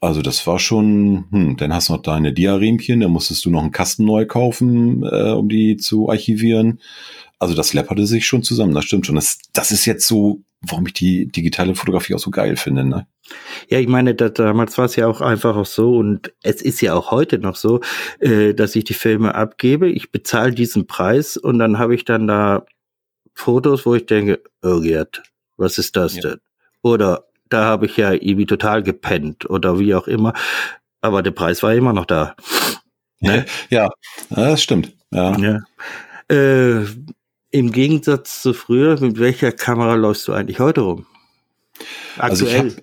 [0.00, 3.62] Also das war schon, hm, dann hast du noch deine Diaremchen, dann musstest du noch
[3.62, 6.80] einen Kasten neu kaufen, äh, um die zu archivieren.
[7.38, 9.14] Also das läpperte sich schon zusammen, das stimmt schon.
[9.14, 12.84] Das, das ist jetzt so, warum ich die digitale Fotografie auch so geil finde.
[12.84, 13.06] Ne?
[13.68, 16.80] Ja, ich meine, da, damals war es ja auch einfach auch so und es ist
[16.80, 17.80] ja auch heute noch so,
[18.20, 22.26] äh, dass ich die Filme abgebe, ich bezahle diesen Preis und dann habe ich dann
[22.26, 22.66] da
[23.34, 25.22] Fotos, wo ich denke, oh Gerd,
[25.56, 26.22] was ist das ja.
[26.22, 26.40] denn?
[26.82, 30.32] Oder da habe ich ja irgendwie total gepennt oder wie auch immer.
[31.00, 32.34] Aber der Preis war immer noch da.
[33.20, 33.44] Ne?
[33.70, 33.90] Ja,
[34.30, 34.92] das stimmt.
[35.12, 35.36] Ja.
[35.38, 35.60] ja.
[36.28, 36.84] Äh,
[37.50, 41.06] Im Gegensatz zu früher, mit welcher Kamera läufst du eigentlich heute rum?
[42.18, 42.64] Also aktuell.
[42.64, 42.76] Also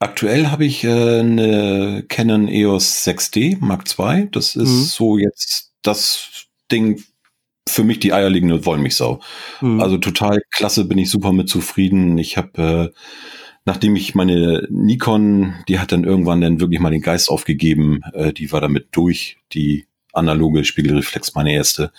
[0.00, 4.28] aktuell habe ich äh, eine Canon EOS 6D Mark II.
[4.30, 4.82] Das ist mhm.
[4.84, 7.02] so jetzt das Ding
[7.68, 9.20] für mich die eierlegende Wollmilchsau.
[9.60, 9.80] Mhm.
[9.80, 12.18] Also total klasse, bin ich super mit zufrieden.
[12.18, 12.98] Ich habe äh,
[13.68, 18.32] nachdem ich meine Nikon, die hat dann irgendwann dann wirklich mal den Geist aufgegeben, äh,
[18.32, 21.92] die war damit durch, die analoge Spiegelreflex, meine erste.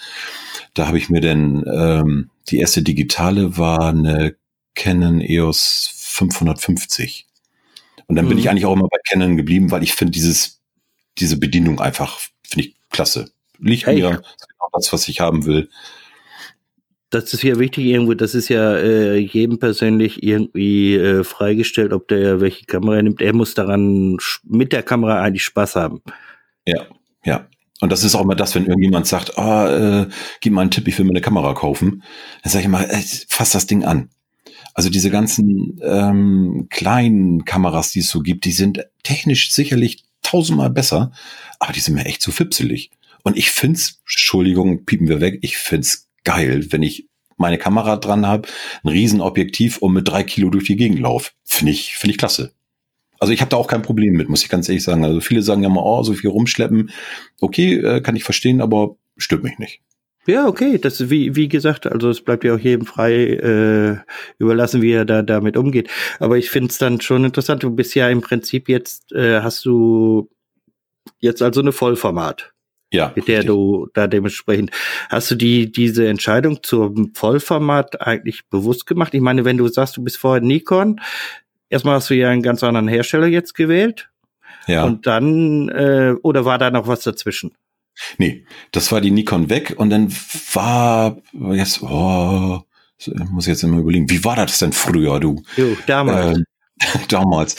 [0.73, 4.35] Da habe ich mir dann, ähm, die erste digitale war eine
[4.73, 7.27] Canon EOS 550.
[8.07, 8.29] Und dann mhm.
[8.29, 10.61] bin ich eigentlich auch immer bei Canon geblieben, weil ich finde dieses,
[11.19, 13.29] diese Bedienung einfach, finde ich klasse.
[13.59, 14.01] Liegt hey.
[14.01, 15.69] mir, genau das, was ich haben will
[17.09, 22.07] das ist ja wichtig irgendwo, das ist ja äh, jedem persönlich irgendwie äh, freigestellt, ob
[22.07, 23.21] der welche Kamera nimmt.
[23.21, 26.01] Er muss daran mit der Kamera eigentlich Spaß haben.
[26.65, 26.85] Ja,
[27.23, 27.47] ja.
[27.81, 30.07] Und das ist auch immer das, wenn irgendjemand sagt, oh, äh,
[30.41, 32.03] gib mal einen Tipp, ich will mir eine Kamera kaufen.
[32.43, 34.09] Dann sage ich immer, äh, fass das Ding an.
[34.73, 40.69] Also diese ganzen ähm, kleinen Kameras, die es so gibt, die sind technisch sicherlich tausendmal
[40.69, 41.11] besser,
[41.59, 42.91] aber die sind mir echt zu fipselig.
[43.23, 48.27] Und ich find's, Entschuldigung, piepen wir weg, ich find's geil, wenn ich meine Kamera dran
[48.27, 48.47] habe,
[48.83, 51.31] ein Riesenobjektiv und mit drei Kilo durch die Gegend laufe.
[51.43, 52.51] Finde ich, finde ich klasse.
[53.19, 55.03] Also ich habe da auch kein Problem mit, muss ich ganz ehrlich sagen.
[55.03, 56.91] Also viele sagen ja mal, oh, so viel rumschleppen.
[57.41, 59.81] Okay, äh, kann ich verstehen, aber stört mich nicht.
[60.27, 63.97] Ja, okay, das ist wie, wie gesagt, also es bleibt ja auch jedem frei äh,
[64.37, 65.89] überlassen, wie er da damit umgeht.
[66.19, 69.65] Aber ich finde es dann schon interessant, du bist ja im Prinzip jetzt, äh, hast
[69.65, 70.29] du
[71.19, 72.53] jetzt also eine Vollformat.
[72.91, 73.13] Ja.
[73.15, 73.53] Mit der richtig.
[73.53, 74.71] du da dementsprechend.
[75.09, 79.13] Hast du die, diese Entscheidung zum Vollformat eigentlich bewusst gemacht?
[79.13, 80.99] Ich meine, wenn du sagst, du bist vorher Nikon,
[81.69, 84.09] erstmal hast du ja einen ganz anderen Hersteller jetzt gewählt.
[84.67, 84.85] Ja.
[84.85, 87.51] Und dann, äh, oder war da noch was dazwischen?
[88.17, 90.11] Nee, das war die Nikon weg und dann
[90.53, 91.17] war
[91.51, 92.61] jetzt, oh,
[93.29, 95.43] muss ich jetzt immer überlegen, wie war das denn früher, du?
[95.57, 96.37] Jo, damals.
[96.37, 96.45] Ähm,
[97.09, 97.57] damals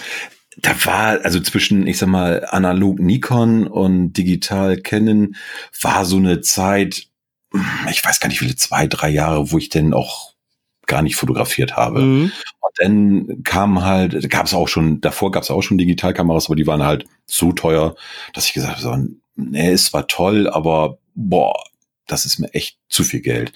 [0.63, 5.37] da war, also zwischen, ich sag mal, analog Nikon und digital Canon
[5.81, 7.09] war so eine Zeit,
[7.91, 10.35] ich weiß gar nicht, viele zwei, drei Jahre, wo ich denn auch
[10.87, 12.01] gar nicht fotografiert habe.
[12.01, 12.33] Mhm.
[12.61, 16.57] Und dann kam halt, gab es auch schon, davor gab es auch schon Digitalkameras, aber
[16.57, 17.95] die waren halt so teuer,
[18.35, 21.55] dass ich gesagt habe, so, nee, es war toll, aber boah,
[22.07, 23.53] das ist mir echt zu viel Geld.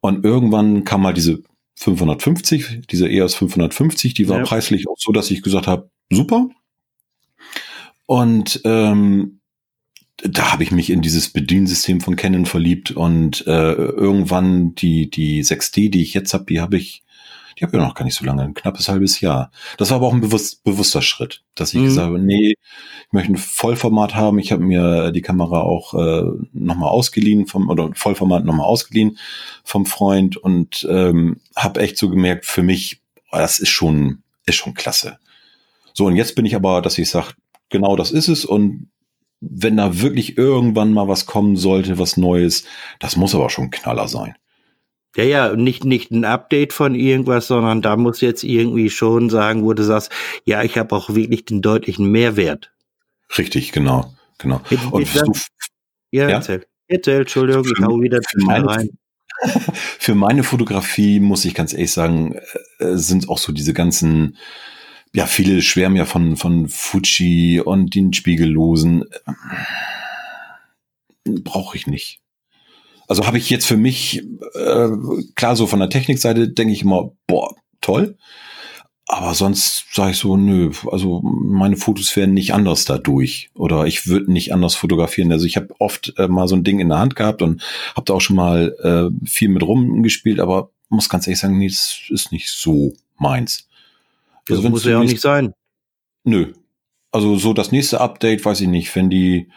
[0.00, 1.42] Und irgendwann kam mal diese
[1.76, 4.44] 550, diese EOS 550, die war ja.
[4.44, 6.48] preislich auch so, dass ich gesagt habe, super.
[8.06, 9.40] Und ähm,
[10.22, 15.42] da habe ich mich in dieses Bediensystem von Canon verliebt und äh, irgendwann die die
[15.44, 17.02] 6D, die ich jetzt habe, die habe ich,
[17.58, 19.50] Die habe ich noch gar nicht so lange, ein knappes halbes Jahr.
[19.78, 21.84] Das war aber auch ein bewusst, bewusster Schritt, dass ich mhm.
[21.84, 22.52] gesagt habe, nee,
[23.06, 24.38] ich möchte ein Vollformat haben.
[24.38, 29.18] Ich habe mir die Kamera auch äh, nochmal ausgeliehen vom, oder Vollformat nochmal ausgeliehen
[29.62, 34.74] vom Freund und ähm, habe echt so gemerkt, für mich, das ist schon, ist schon
[34.74, 35.18] klasse.
[35.94, 37.28] So, und jetzt bin ich aber, dass ich sage,
[37.70, 38.90] genau das ist es und
[39.40, 42.64] wenn da wirklich irgendwann mal was kommen sollte, was Neues,
[42.98, 44.34] das muss aber schon ein Knaller sein.
[45.16, 49.62] Ja, ja, nicht, nicht ein Update von irgendwas, sondern da muss jetzt irgendwie schon sagen,
[49.62, 50.10] wo du sagst,
[50.44, 52.72] ja, ich habe auch wirklich den deutlichen Mehrwert.
[53.38, 54.60] Richtig, genau, genau.
[54.70, 55.32] Mit, Und mit du,
[56.10, 56.66] ja, ja, erzähl.
[56.88, 58.90] Erzähl, Entschuldigung, ich hau wieder für meine, rein.
[59.98, 62.36] Für meine Fotografie, muss ich ganz ehrlich sagen,
[62.78, 64.36] äh, sind auch so diese ganzen,
[65.14, 69.04] ja, viele schwärmen ja von, von Fuji und den Spiegellosen.
[71.24, 72.20] Brauche ich nicht.
[73.06, 74.24] Also habe ich jetzt für mich,
[74.54, 74.88] äh,
[75.36, 78.16] klar, so von der Technikseite denke ich immer, boah, toll.
[79.06, 84.08] Aber sonst sage ich so, nö, also meine Fotos werden nicht anders dadurch oder ich
[84.08, 85.30] würde nicht anders fotografieren.
[85.30, 87.62] Also ich habe oft äh, mal so ein Ding in der Hand gehabt und
[87.94, 91.68] habe da auch schon mal äh, viel mit rumgespielt, aber muss ganz ehrlich sagen, nee,
[91.68, 93.68] das ist nicht so meins.
[94.50, 95.54] Also das muss ja auch nicht sein.
[96.24, 96.52] Nö.
[97.12, 99.48] Also so das nächste Update, weiß ich nicht, wenn die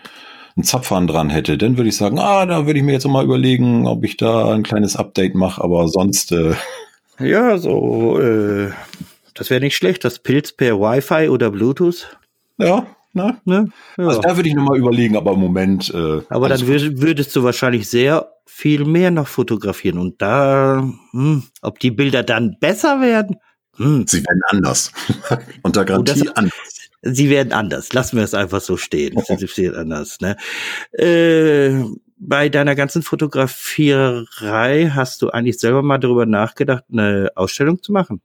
[0.56, 3.24] einen Zapfhahn dran hätte, dann würde ich sagen, ah, da würde ich mir jetzt mal
[3.24, 6.32] überlegen, ob ich da ein kleines Update mache, aber sonst.
[6.32, 6.56] Äh
[7.20, 8.72] ja, so, äh,
[9.34, 12.18] das wäre nicht schlecht, das Pilz per Wi-Fi oder Bluetooth.
[12.58, 13.38] Ja, ne?
[13.46, 13.70] ne?
[13.98, 14.08] Ja.
[14.08, 15.94] Also da würde ich nochmal überlegen, aber im Moment.
[15.94, 21.44] Äh, aber dann würd, würdest du wahrscheinlich sehr viel mehr noch fotografieren und da, hm,
[21.62, 23.38] ob die Bilder dann besser werden?
[23.78, 24.06] Hm.
[24.08, 24.92] Sie werden anders.
[25.64, 27.94] Unter Garantie oh, das, anders sie werden anders.
[27.94, 29.22] Lassen wir es einfach so stehen.
[29.26, 30.20] sie werden anders.
[30.20, 30.38] Ne?
[30.92, 31.84] Äh,
[32.18, 38.22] bei deiner ganzen Fotografierei hast du eigentlich selber mal darüber nachgedacht, eine Ausstellung zu machen?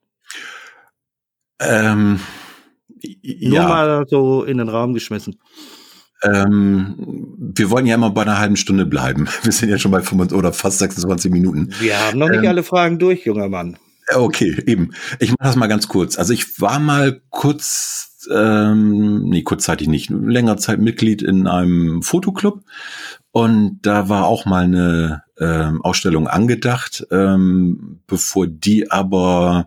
[1.60, 2.20] Ähm,
[3.22, 3.68] Nur ja.
[3.68, 5.38] mal so in den Raum geschmissen.
[6.22, 6.94] Ähm,
[7.36, 9.28] wir wollen ja immer bei einer halben Stunde bleiben.
[9.42, 11.74] Wir sind ja schon bei 25 oder fast 26 Minuten.
[11.80, 13.76] Wir haben noch nicht ähm, alle Fragen durch, junger Mann.
[14.14, 14.92] Okay, eben.
[15.18, 16.18] Ich mache das mal ganz kurz.
[16.18, 22.62] Also ich war mal kurz ähm, nee, kurzzeitig nicht, länger Zeit Mitglied in einem Fotoclub.
[23.30, 29.66] Und da war auch mal eine ähm, Ausstellung angedacht, ähm, bevor die aber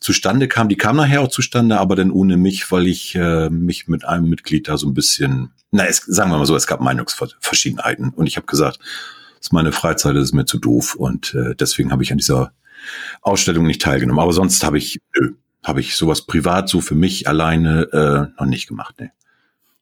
[0.00, 0.68] zustande kam.
[0.68, 4.28] Die kam nachher auch zustande, aber dann ohne mich, weil ich äh, mich mit einem
[4.28, 8.10] Mitglied da so ein bisschen, na, es, sagen wir mal so, es gab Meinungsverschiedenheiten.
[8.10, 8.78] Und ich habe gesagt,
[9.40, 10.94] es ist meine Freizeit, das ist mir zu doof.
[10.94, 12.52] Und äh, deswegen habe ich an dieser
[13.22, 14.22] Ausstellung nicht teilgenommen.
[14.22, 18.48] Aber sonst habe ich, nö, habe ich sowas privat so für mich alleine äh, noch
[18.48, 18.96] nicht gemacht.
[18.98, 19.10] Nee.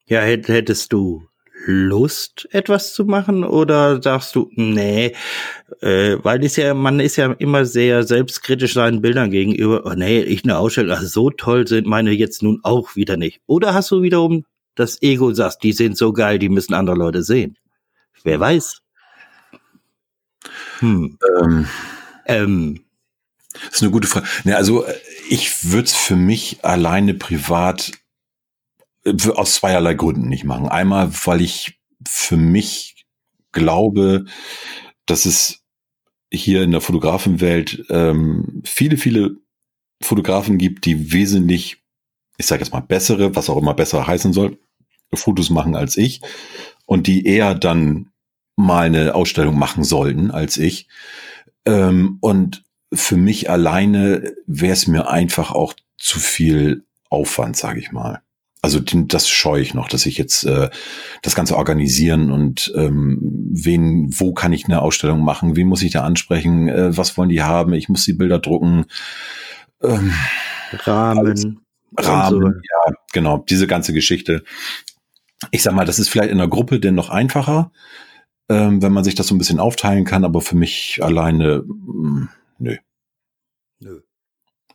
[0.07, 1.27] Ja, hättest du
[1.65, 5.15] Lust, etwas zu machen oder sagst du, nee,
[5.81, 10.23] äh, weil ist ja, man ist ja immer sehr selbstkritisch seinen Bildern gegenüber, oh nee,
[10.23, 13.41] ich eine Ausstellung, also so toll sind meine jetzt nun auch wieder nicht.
[13.47, 17.23] Oder hast du wiederum das Ego, sagst, die sind so geil, die müssen andere Leute
[17.23, 17.57] sehen.
[18.25, 18.81] Wer weiß.
[20.81, 21.19] Hm.
[21.41, 21.67] Ähm.
[22.27, 22.85] Ähm.
[23.53, 24.27] Das ist eine gute Frage.
[24.45, 24.85] Ne, also
[25.29, 27.93] ich würde es für mich alleine privat
[29.05, 30.69] äh, aus zweierlei Gründen nicht machen.
[30.69, 33.07] Einmal, weil ich für mich
[33.53, 34.25] glaube,
[35.07, 35.63] dass es
[36.33, 39.37] hier in der Fotografenwelt ähm, viele, viele
[40.03, 41.83] Fotografen gibt, die wesentlich,
[42.39, 44.59] ich sage jetzt mal, bessere, was auch immer besser heißen soll,
[45.15, 46.23] Fotos machen als ich
[46.87, 48.11] und die eher dann
[48.57, 50.89] mal eine Ausstellung machen sollten als ich.
[51.65, 52.62] Ähm, und
[52.93, 58.23] für mich alleine wäre es mir einfach auch zu viel Aufwand, sage ich mal.
[58.61, 60.71] Also das scheue ich noch, dass ich jetzt äh,
[61.23, 63.19] das Ganze organisieren und ähm,
[63.51, 67.29] wen, wo kann ich eine Ausstellung machen, wen muss ich da ansprechen, äh, was wollen
[67.29, 68.85] die haben, ich muss die Bilder drucken.
[69.83, 70.13] Ähm,
[70.71, 71.61] Rahmen.
[71.99, 72.47] Rahmen, so.
[72.49, 74.45] ja, genau, diese ganze Geschichte.
[75.51, 77.73] Ich sag mal, das ist vielleicht in der Gruppe denn noch einfacher,
[78.49, 81.65] ähm, wenn man sich das so ein bisschen aufteilen kann, aber für mich alleine.
[81.67, 82.29] Mh, mm,
[82.63, 82.77] Nö.
[83.81, 84.01] Nö.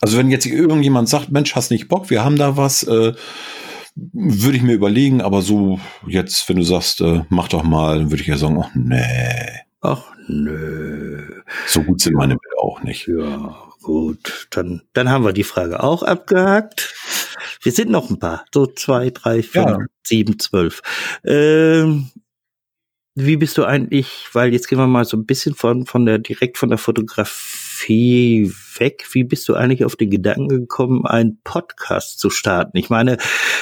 [0.02, 3.14] Also wenn jetzt irgendjemand sagt, Mensch, hast nicht Bock, wir haben da was, äh,
[3.96, 8.22] würde ich mir überlegen, aber so jetzt, wenn du sagst, äh, mach doch mal, würde
[8.22, 9.62] ich ja sagen, ach nee.
[9.80, 11.42] Ach nö.
[11.66, 13.08] So gut sind meine Bilder auch nicht.
[13.08, 14.48] Ja, gut.
[14.52, 16.94] Dann, dann haben wir die Frage auch abgehakt.
[17.62, 18.46] Wir sind noch ein paar.
[18.54, 19.80] So zwei, drei, fünf, ja.
[20.04, 20.82] sieben, zwölf.
[21.24, 22.10] Ähm,
[23.16, 26.20] wie bist du eigentlich, weil jetzt gehen wir mal so ein bisschen von, von der,
[26.20, 29.06] direkt von der Fotografie weg.
[29.12, 32.78] Wie bist du eigentlich auf den Gedanken gekommen, einen Podcast zu starten?
[32.78, 33.18] Ich meine,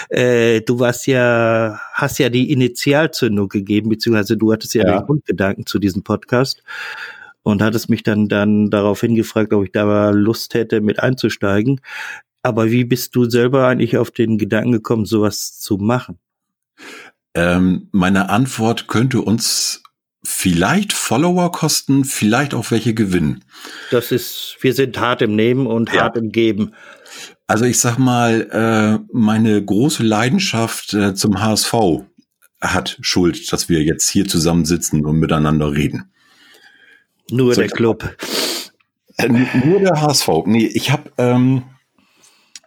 [0.09, 4.99] äh, du warst ja, hast ja die Initialzündung gegeben, beziehungsweise du hattest ja, ja.
[4.99, 6.63] den Grundgedanken zu diesem Podcast.
[7.43, 11.79] und hattest mich dann, dann darauf hingefragt, ob ich da Lust hätte, mit einzusteigen.
[12.41, 16.17] Aber wie bist du selber eigentlich auf den Gedanken gekommen, sowas zu machen?
[17.35, 19.83] Ähm, meine Antwort könnte uns
[20.25, 23.43] vielleicht Follower kosten, vielleicht auch welche gewinnen.
[23.91, 26.01] Das ist, wir sind hart im Nehmen und ja.
[26.01, 26.73] hart im Geben.
[27.47, 31.73] Also ich sag mal, äh, meine große Leidenschaft äh, zum HSV
[32.59, 36.11] hat Schuld, dass wir jetzt hier zusammensitzen und miteinander reden.
[37.29, 38.17] Nur so, der Club.
[39.17, 40.27] Äh, nur der HSV.
[40.45, 41.63] Nee, ich habe, ähm,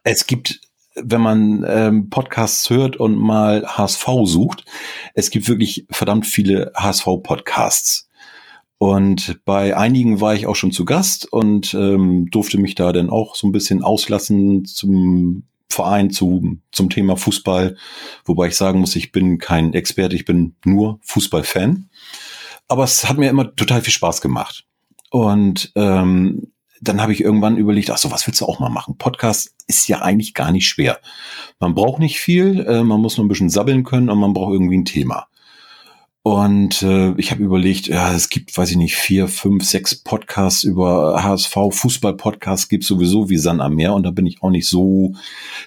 [0.05, 0.61] es gibt
[1.05, 4.65] wenn man ähm, Podcasts hört und mal HSV sucht,
[5.15, 8.09] es gibt wirklich verdammt viele HSV-Podcasts.
[8.79, 13.11] Und bei einigen war ich auch schon zu Gast und ähm, durfte mich da dann
[13.11, 17.77] auch so ein bisschen auslassen zum Verein, zu, zum Thema Fußball.
[18.25, 21.91] Wobei ich sagen muss, ich bin kein Experte, ich bin nur Fußballfan.
[22.69, 24.65] Aber es hat mir immer total viel Spaß gemacht.
[25.11, 28.97] Und ähm, dann habe ich irgendwann überlegt, ach so, was willst du auch mal machen?
[28.99, 30.99] Podcast ist ja eigentlich gar nicht schwer.
[31.59, 34.53] Man braucht nicht viel, äh, man muss nur ein bisschen sabbeln können und man braucht
[34.53, 35.29] irgendwie ein Thema.
[36.23, 40.63] Und äh, ich habe überlegt, ja, es gibt, weiß ich nicht, vier, fünf, sechs Podcasts
[40.63, 43.95] über HSV, Fußball-Podcasts gibt sowieso wie Sand am Meer.
[43.95, 45.15] Und da bin ich auch nicht so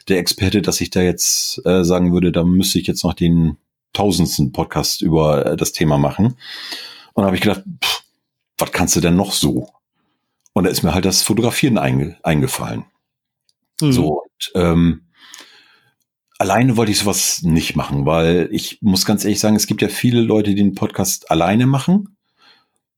[0.08, 3.58] der Experte, dass ich da jetzt äh, sagen würde, da müsste ich jetzt noch den
[3.94, 6.36] tausendsten Podcast über äh, das Thema machen.
[7.14, 8.04] Und da habe ich gedacht, pff,
[8.60, 9.70] was kannst du denn noch so?
[10.54, 12.86] Und da ist mir halt das Fotografieren einge eingefallen.
[13.82, 13.92] Mhm.
[13.92, 15.02] So, und, ähm,
[16.38, 19.90] alleine wollte ich sowas nicht machen, weil ich muss ganz ehrlich sagen, es gibt ja
[19.90, 22.18] viele Leute, die den Podcast alleine machen.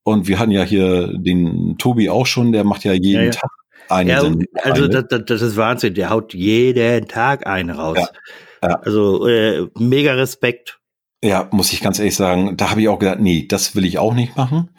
[0.04, 3.32] Und wir hatten ja hier den Tobi auch schon, der macht ja jeden ja, ja.
[3.32, 3.52] Tag
[3.89, 4.10] einen.
[4.10, 7.98] Ja, also das, das, ist Wahnsinn, der haut jeden Tag einen raus.
[8.62, 8.76] Ja.
[8.82, 10.80] Also äh, mega Respekt.
[11.22, 13.98] Ja, muss ich ganz ehrlich sagen, da habe ich auch gedacht, nee, das will ich
[13.98, 14.70] auch nicht machen.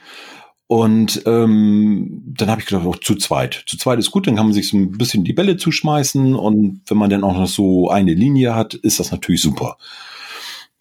[0.67, 3.65] Und ähm, dann habe ich gedacht, auch zu zweit.
[3.67, 6.83] Zu zweit ist gut, dann kann man sich so ein bisschen die Bälle zuschmeißen und
[6.87, 9.77] wenn man dann auch noch so eine Linie hat, ist das natürlich super.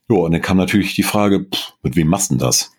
[0.10, 2.72] Ja, und dann kam natürlich die Frage, pff, mit wem machst du das?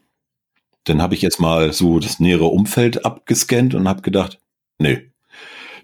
[0.85, 4.39] Dann habe ich jetzt mal so das nähere Umfeld abgescannt und habe gedacht,
[4.79, 5.11] nee,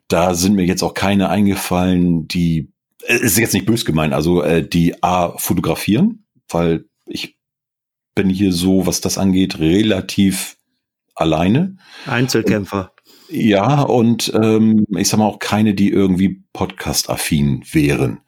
[0.08, 2.72] da sind mir jetzt auch keine eingefallen, die,
[3.06, 7.36] äh, ist jetzt nicht bös gemeint, also äh, die A fotografieren, weil ich
[8.14, 10.56] bin hier so, was das angeht, relativ
[11.20, 11.76] alleine.
[12.06, 12.92] Einzelkämpfer.
[13.28, 18.20] Ja, und ähm, ich sag mal auch keine, die irgendwie Podcast-affin wären.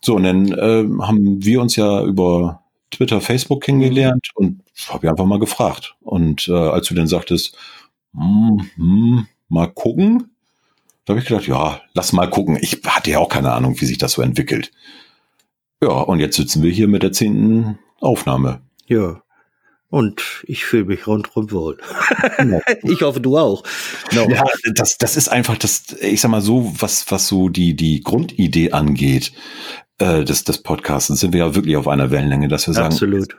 [0.00, 5.10] So, und dann ähm, haben wir uns ja über Twitter, Facebook kennengelernt und habe ich
[5.10, 5.96] einfach mal gefragt.
[6.00, 7.56] Und äh, als du dann sagtest,
[8.12, 10.30] mm, mm, mal gucken,
[11.04, 12.58] da habe ich gedacht, ja, lass mal gucken.
[12.60, 14.72] Ich hatte ja auch keine Ahnung, wie sich das so entwickelt.
[15.82, 18.62] Ja, und jetzt sitzen wir hier mit der zehnten Aufnahme.
[18.86, 19.22] Ja.
[19.90, 21.78] Und ich fühle mich rundherum wohl.
[22.82, 23.62] Ich hoffe, du auch.
[24.12, 24.28] No.
[24.28, 28.00] Ja, das, das ist einfach das, ich sag mal so, was, was so die, die
[28.00, 29.32] Grundidee angeht,
[29.98, 33.36] äh, des, des Podcasts, sind wir ja wirklich auf einer Wellenlänge, dass wir sagen, Absolut.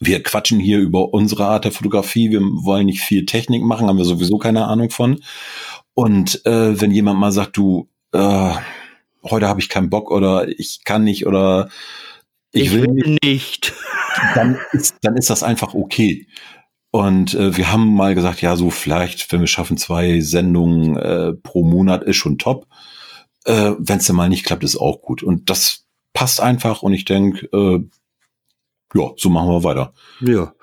[0.00, 3.98] wir quatschen hier über unsere Art der Fotografie, wir wollen nicht viel Technik machen, haben
[3.98, 5.20] wir sowieso keine Ahnung von.
[5.94, 8.54] Und äh, wenn jemand mal sagt, du, äh,
[9.22, 11.68] heute habe ich keinen Bock oder ich kann nicht oder
[12.56, 13.74] ich, ich will, will nicht
[14.34, 16.26] dann ist, dann ist das einfach okay.
[16.90, 21.32] Und äh, wir haben mal gesagt, ja, so vielleicht, wenn wir schaffen, zwei Sendungen äh,
[21.34, 22.66] pro Monat, ist schon top.
[23.44, 25.22] Äh, wenn es dann mal nicht klappt, ist auch gut.
[25.22, 27.84] Und das passt einfach und ich denke, äh,
[28.94, 29.92] ja, so machen wir weiter.
[30.20, 30.54] Ja,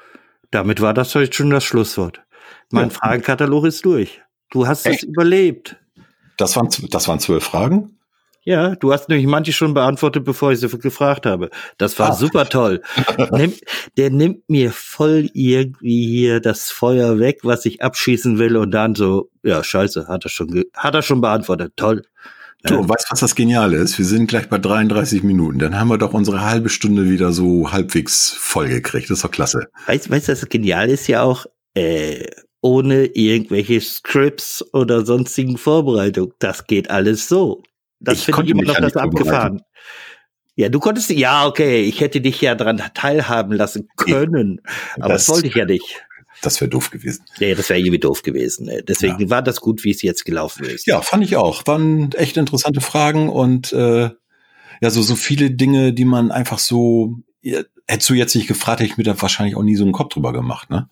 [0.50, 2.24] damit war das heute schon das Schlusswort.
[2.72, 2.96] Mein ja.
[2.96, 4.22] Fragenkatalog ist durch.
[4.50, 5.04] Du hast Echt?
[5.04, 5.78] es überlebt.
[6.38, 8.00] Das waren, das waren zwölf Fragen?
[8.46, 11.50] Ja, du hast nämlich manche schon beantwortet, bevor ich sie gefragt habe.
[11.78, 12.14] Das war ah.
[12.14, 12.82] super toll.
[13.32, 13.54] Nimm,
[13.96, 18.96] der nimmt mir voll irgendwie hier das Feuer weg, was ich abschießen will und dann
[18.96, 21.74] so, ja, scheiße, hat er schon, hat er schon beantwortet.
[21.78, 22.04] Toll.
[22.66, 22.90] Du, ja.
[22.90, 23.98] weißt was das Geniale ist?
[23.98, 25.60] Wir sind gleich bei 33 Minuten.
[25.60, 29.10] Dann haben wir doch unsere halbe Stunde wieder so halbwegs voll gekriegt.
[29.10, 29.68] Das ist doch klasse.
[29.86, 32.26] Weißt, weißt du, das Geniale ist ja auch, äh,
[32.62, 36.34] ohne irgendwelche Scripts oder sonstigen Vorbereitung.
[36.40, 37.64] Das geht alles so.
[38.04, 39.62] Das finde ich immer noch das abgefahren.
[40.56, 44.62] Ja, du konntest, ja, okay, ich hätte dich ja daran teilhaben lassen können,
[44.98, 46.06] aber das, das wollte ich ja nicht.
[46.44, 47.26] Das wäre doof gewesen.
[47.40, 48.66] Ja, das wäre irgendwie doof gewesen.
[48.66, 48.84] Ne?
[48.84, 49.30] Deswegen ja.
[49.30, 50.86] war das gut, wie es jetzt gelaufen ist.
[50.86, 51.66] Ja, fand ich auch.
[51.66, 54.10] Waren echt interessante Fragen und äh,
[54.82, 57.16] ja, so, so viele Dinge, die man einfach so,
[57.88, 60.14] hättest du jetzt nicht gefragt, hätte ich mir da wahrscheinlich auch nie so einen Kopf
[60.14, 60.90] drüber gemacht, ne?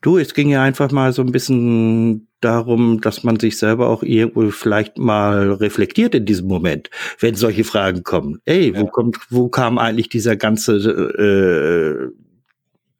[0.00, 4.02] Du, es ging ja einfach mal so ein bisschen darum, dass man sich selber auch
[4.02, 8.40] irgendwo vielleicht mal reflektiert in diesem Moment, wenn solche Fragen kommen.
[8.44, 8.90] Ey, wo ja.
[8.90, 12.23] kommt, wo kam eigentlich dieser ganze äh,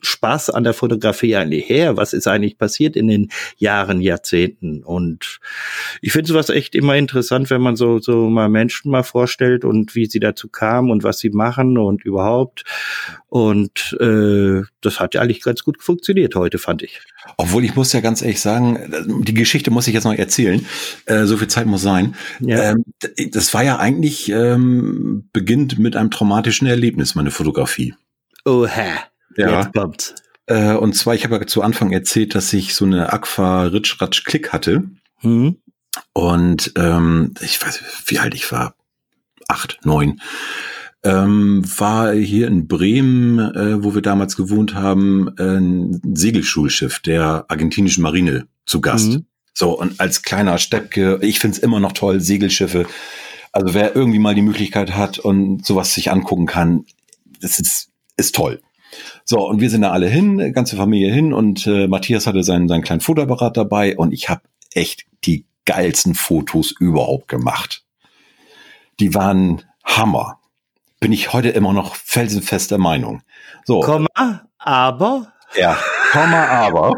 [0.05, 1.96] Spaß an der Fotografie eigentlich her?
[1.96, 4.82] Was ist eigentlich passiert in den Jahren, Jahrzehnten?
[4.82, 5.40] Und
[6.00, 9.94] ich finde sowas echt immer interessant, wenn man so, so mal Menschen mal vorstellt und
[9.94, 12.64] wie sie dazu kamen und was sie machen und überhaupt.
[13.28, 17.00] Und äh, das hat ja eigentlich ganz gut funktioniert heute, fand ich.
[17.36, 18.78] Obwohl ich muss ja ganz ehrlich sagen,
[19.24, 20.64] die Geschichte muss ich jetzt noch erzählen.
[21.07, 22.14] Äh, so viel Zeit muss sein.
[22.40, 22.72] Ja.
[22.72, 22.84] Ähm,
[23.32, 27.94] das war ja eigentlich ähm, beginnt mit einem traumatischen Erlebnis, meine Fotografie.
[28.44, 29.13] Oha.
[29.37, 29.62] Ja.
[29.62, 30.14] Jetzt kommt's.
[30.47, 34.01] Äh, und zwar, ich habe ja zu Anfang erzählt, dass ich so eine Aqua Ritsch
[34.01, 34.85] Ratsch Klick hatte.
[35.22, 35.57] Mhm.
[36.12, 38.74] Und ähm, ich weiß, wie alt ich war.
[39.49, 40.20] Acht, neun.
[41.03, 48.03] Ähm, war hier in Bremen, äh, wo wir damals gewohnt haben, ein Segelschulschiff der argentinischen
[48.03, 49.12] Marine zu Gast.
[49.12, 49.26] Mhm.
[49.53, 52.87] So, und als kleiner Steppke, ich find's immer noch toll, Segelschiffe.
[53.53, 56.87] Also wer irgendwie mal die Möglichkeit hat und sowas sich angucken kann,
[57.41, 58.61] das ist, ist toll.
[59.25, 62.68] So, und wir sind da alle hin, ganze Familie hin und äh, Matthias hatte seinen,
[62.68, 64.43] seinen kleinen Fotoapparat dabei und ich habe
[64.75, 67.85] echt die geilsten Fotos überhaupt gemacht.
[69.01, 70.39] Die waren Hammer.
[71.01, 73.22] Bin ich heute immer noch felsenfester Meinung.
[73.64, 73.81] So.
[73.81, 75.33] Komma, aber.
[75.57, 75.79] Ja,
[76.12, 76.93] Komma, aber.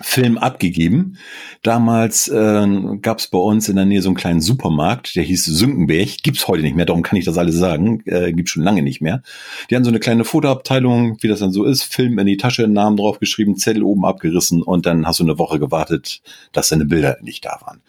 [0.00, 1.18] Film abgegeben.
[1.62, 2.66] Damals äh,
[3.02, 6.22] gab es bei uns in der Nähe so einen kleinen Supermarkt, der hieß Sünkenberg.
[6.22, 8.02] Gibt's heute nicht mehr, darum kann ich das alles sagen.
[8.06, 9.22] Äh, gibt's schon lange nicht mehr.
[9.68, 11.82] Die haben so eine kleine Fotoabteilung, wie das dann so ist.
[11.82, 15.58] Film in die Tasche, Namen draufgeschrieben, Zettel oben abgerissen und dann hast du eine Woche
[15.58, 16.22] gewartet,
[16.52, 17.82] dass deine Bilder nicht da waren.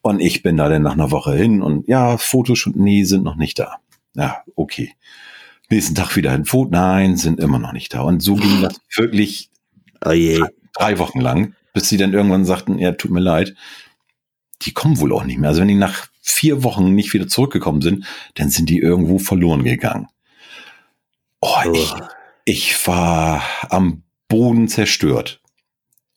[0.00, 3.24] Und ich bin da dann nach einer Woche hin und ja, Fotos schon, nee, sind
[3.24, 3.76] noch nicht da.
[4.14, 4.92] Ja, okay.
[5.70, 8.02] Nächsten Tag wieder ein Foto, nein, sind immer noch nicht da.
[8.02, 9.50] Und so ging das wirklich
[10.04, 10.40] oh je
[10.78, 13.54] drei Wochen lang, bis sie dann irgendwann sagten, ja, tut mir leid,
[14.62, 15.50] die kommen wohl auch nicht mehr.
[15.50, 19.64] Also wenn die nach vier Wochen nicht wieder zurückgekommen sind, dann sind die irgendwo verloren
[19.64, 20.08] gegangen.
[21.40, 21.54] Oh.
[21.72, 21.94] Ich,
[22.44, 25.40] ich war am Boden zerstört.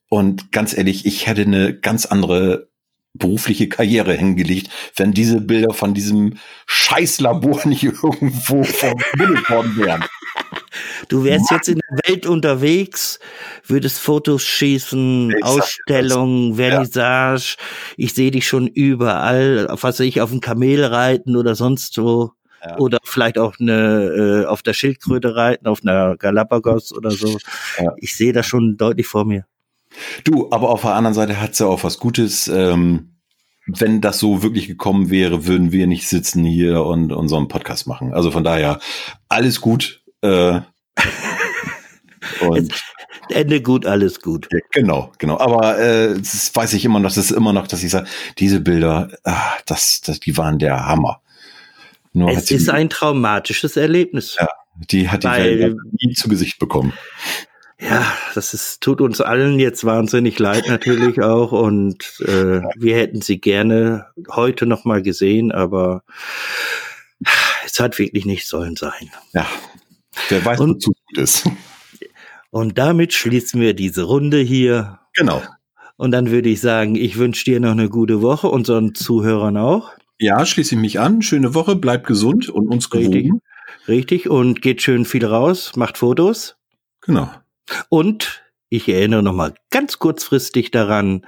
[0.09, 2.70] Und ganz ehrlich, ich hätte eine ganz andere
[3.13, 10.05] berufliche Karriere hingelegt, wenn diese Bilder von diesem Scheißlabor nicht irgendwo verwendet worden wären.
[11.09, 11.57] Du wärst Mann.
[11.57, 13.19] jetzt in der Welt unterwegs,
[13.65, 15.45] würdest Fotos schießen, Exakt.
[15.45, 17.57] Ausstellungen, Vernissage.
[17.57, 17.65] Ja.
[17.97, 22.31] Ich sehe dich schon überall, was weiß ich, auf dem Kamel reiten oder sonst wo.
[22.63, 22.77] Ja.
[22.77, 27.39] Oder vielleicht auch eine äh, auf der Schildkröte reiten, auf einer Galapagos oder so.
[27.79, 27.91] Ja.
[27.97, 29.45] Ich sehe das schon deutlich vor mir.
[30.23, 32.47] Du, aber auf der anderen Seite hat es ja auch was Gutes.
[32.47, 33.11] Ähm,
[33.67, 38.13] wenn das so wirklich gekommen wäre, würden wir nicht sitzen hier und unseren Podcast machen.
[38.13, 38.79] Also von daher
[39.29, 40.03] alles gut.
[40.21, 40.61] Äh,
[42.41, 42.73] und
[43.29, 44.49] Ende gut, alles gut.
[44.71, 45.39] Genau, genau.
[45.39, 48.07] Aber äh, das weiß ich immer noch, das ist immer noch, dass ich sage,
[48.39, 51.21] diese Bilder, ah, das, das, die waren der Hammer.
[52.13, 54.35] Nur es ist ein traumatisches Erlebnis.
[54.37, 56.93] Ja, die hat die Welt nie zu Gesicht bekommen.
[57.81, 63.21] Ja, das ist, tut uns allen jetzt wahnsinnig leid natürlich auch und äh, wir hätten
[63.21, 66.03] sie gerne heute noch mal gesehen, aber
[67.65, 69.09] es hat wirklich nicht sollen sein.
[69.33, 69.47] Ja,
[70.29, 71.49] wer weiß, und, wozu gut ist.
[72.51, 74.99] Und damit schließen wir diese Runde hier.
[75.15, 75.41] Genau.
[75.97, 79.91] Und dann würde ich sagen, ich wünsche dir noch eine gute Woche, unseren Zuhörern auch.
[80.19, 81.21] Ja, schließe ich mich an.
[81.23, 83.41] Schöne Woche, bleibt gesund und uns gewogen.
[83.87, 86.57] Richtig, richtig und geht schön viel raus, macht Fotos.
[87.01, 87.31] Genau.
[87.93, 91.25] Und ich erinnere noch mal ganz kurzfristig daran,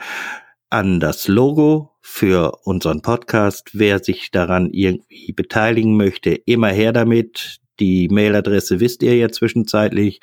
[0.69, 3.71] an das Logo für unseren Podcast.
[3.73, 7.59] Wer sich daran irgendwie beteiligen möchte, immer her damit.
[7.81, 10.21] Die Mailadresse wisst ihr ja zwischenzeitlich.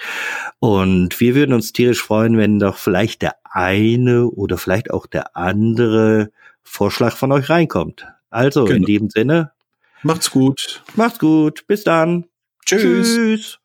[0.60, 5.36] Und wir würden uns tierisch freuen, wenn doch vielleicht der eine oder vielleicht auch der
[5.36, 6.30] andere
[6.62, 8.06] Vorschlag von euch reinkommt.
[8.30, 8.78] Also genau.
[8.78, 9.52] in diesem Sinne.
[10.02, 10.82] Macht's gut.
[10.94, 11.66] Macht's gut.
[11.66, 12.24] Bis dann.
[12.64, 13.14] Tschüss.
[13.14, 13.59] Tschüss.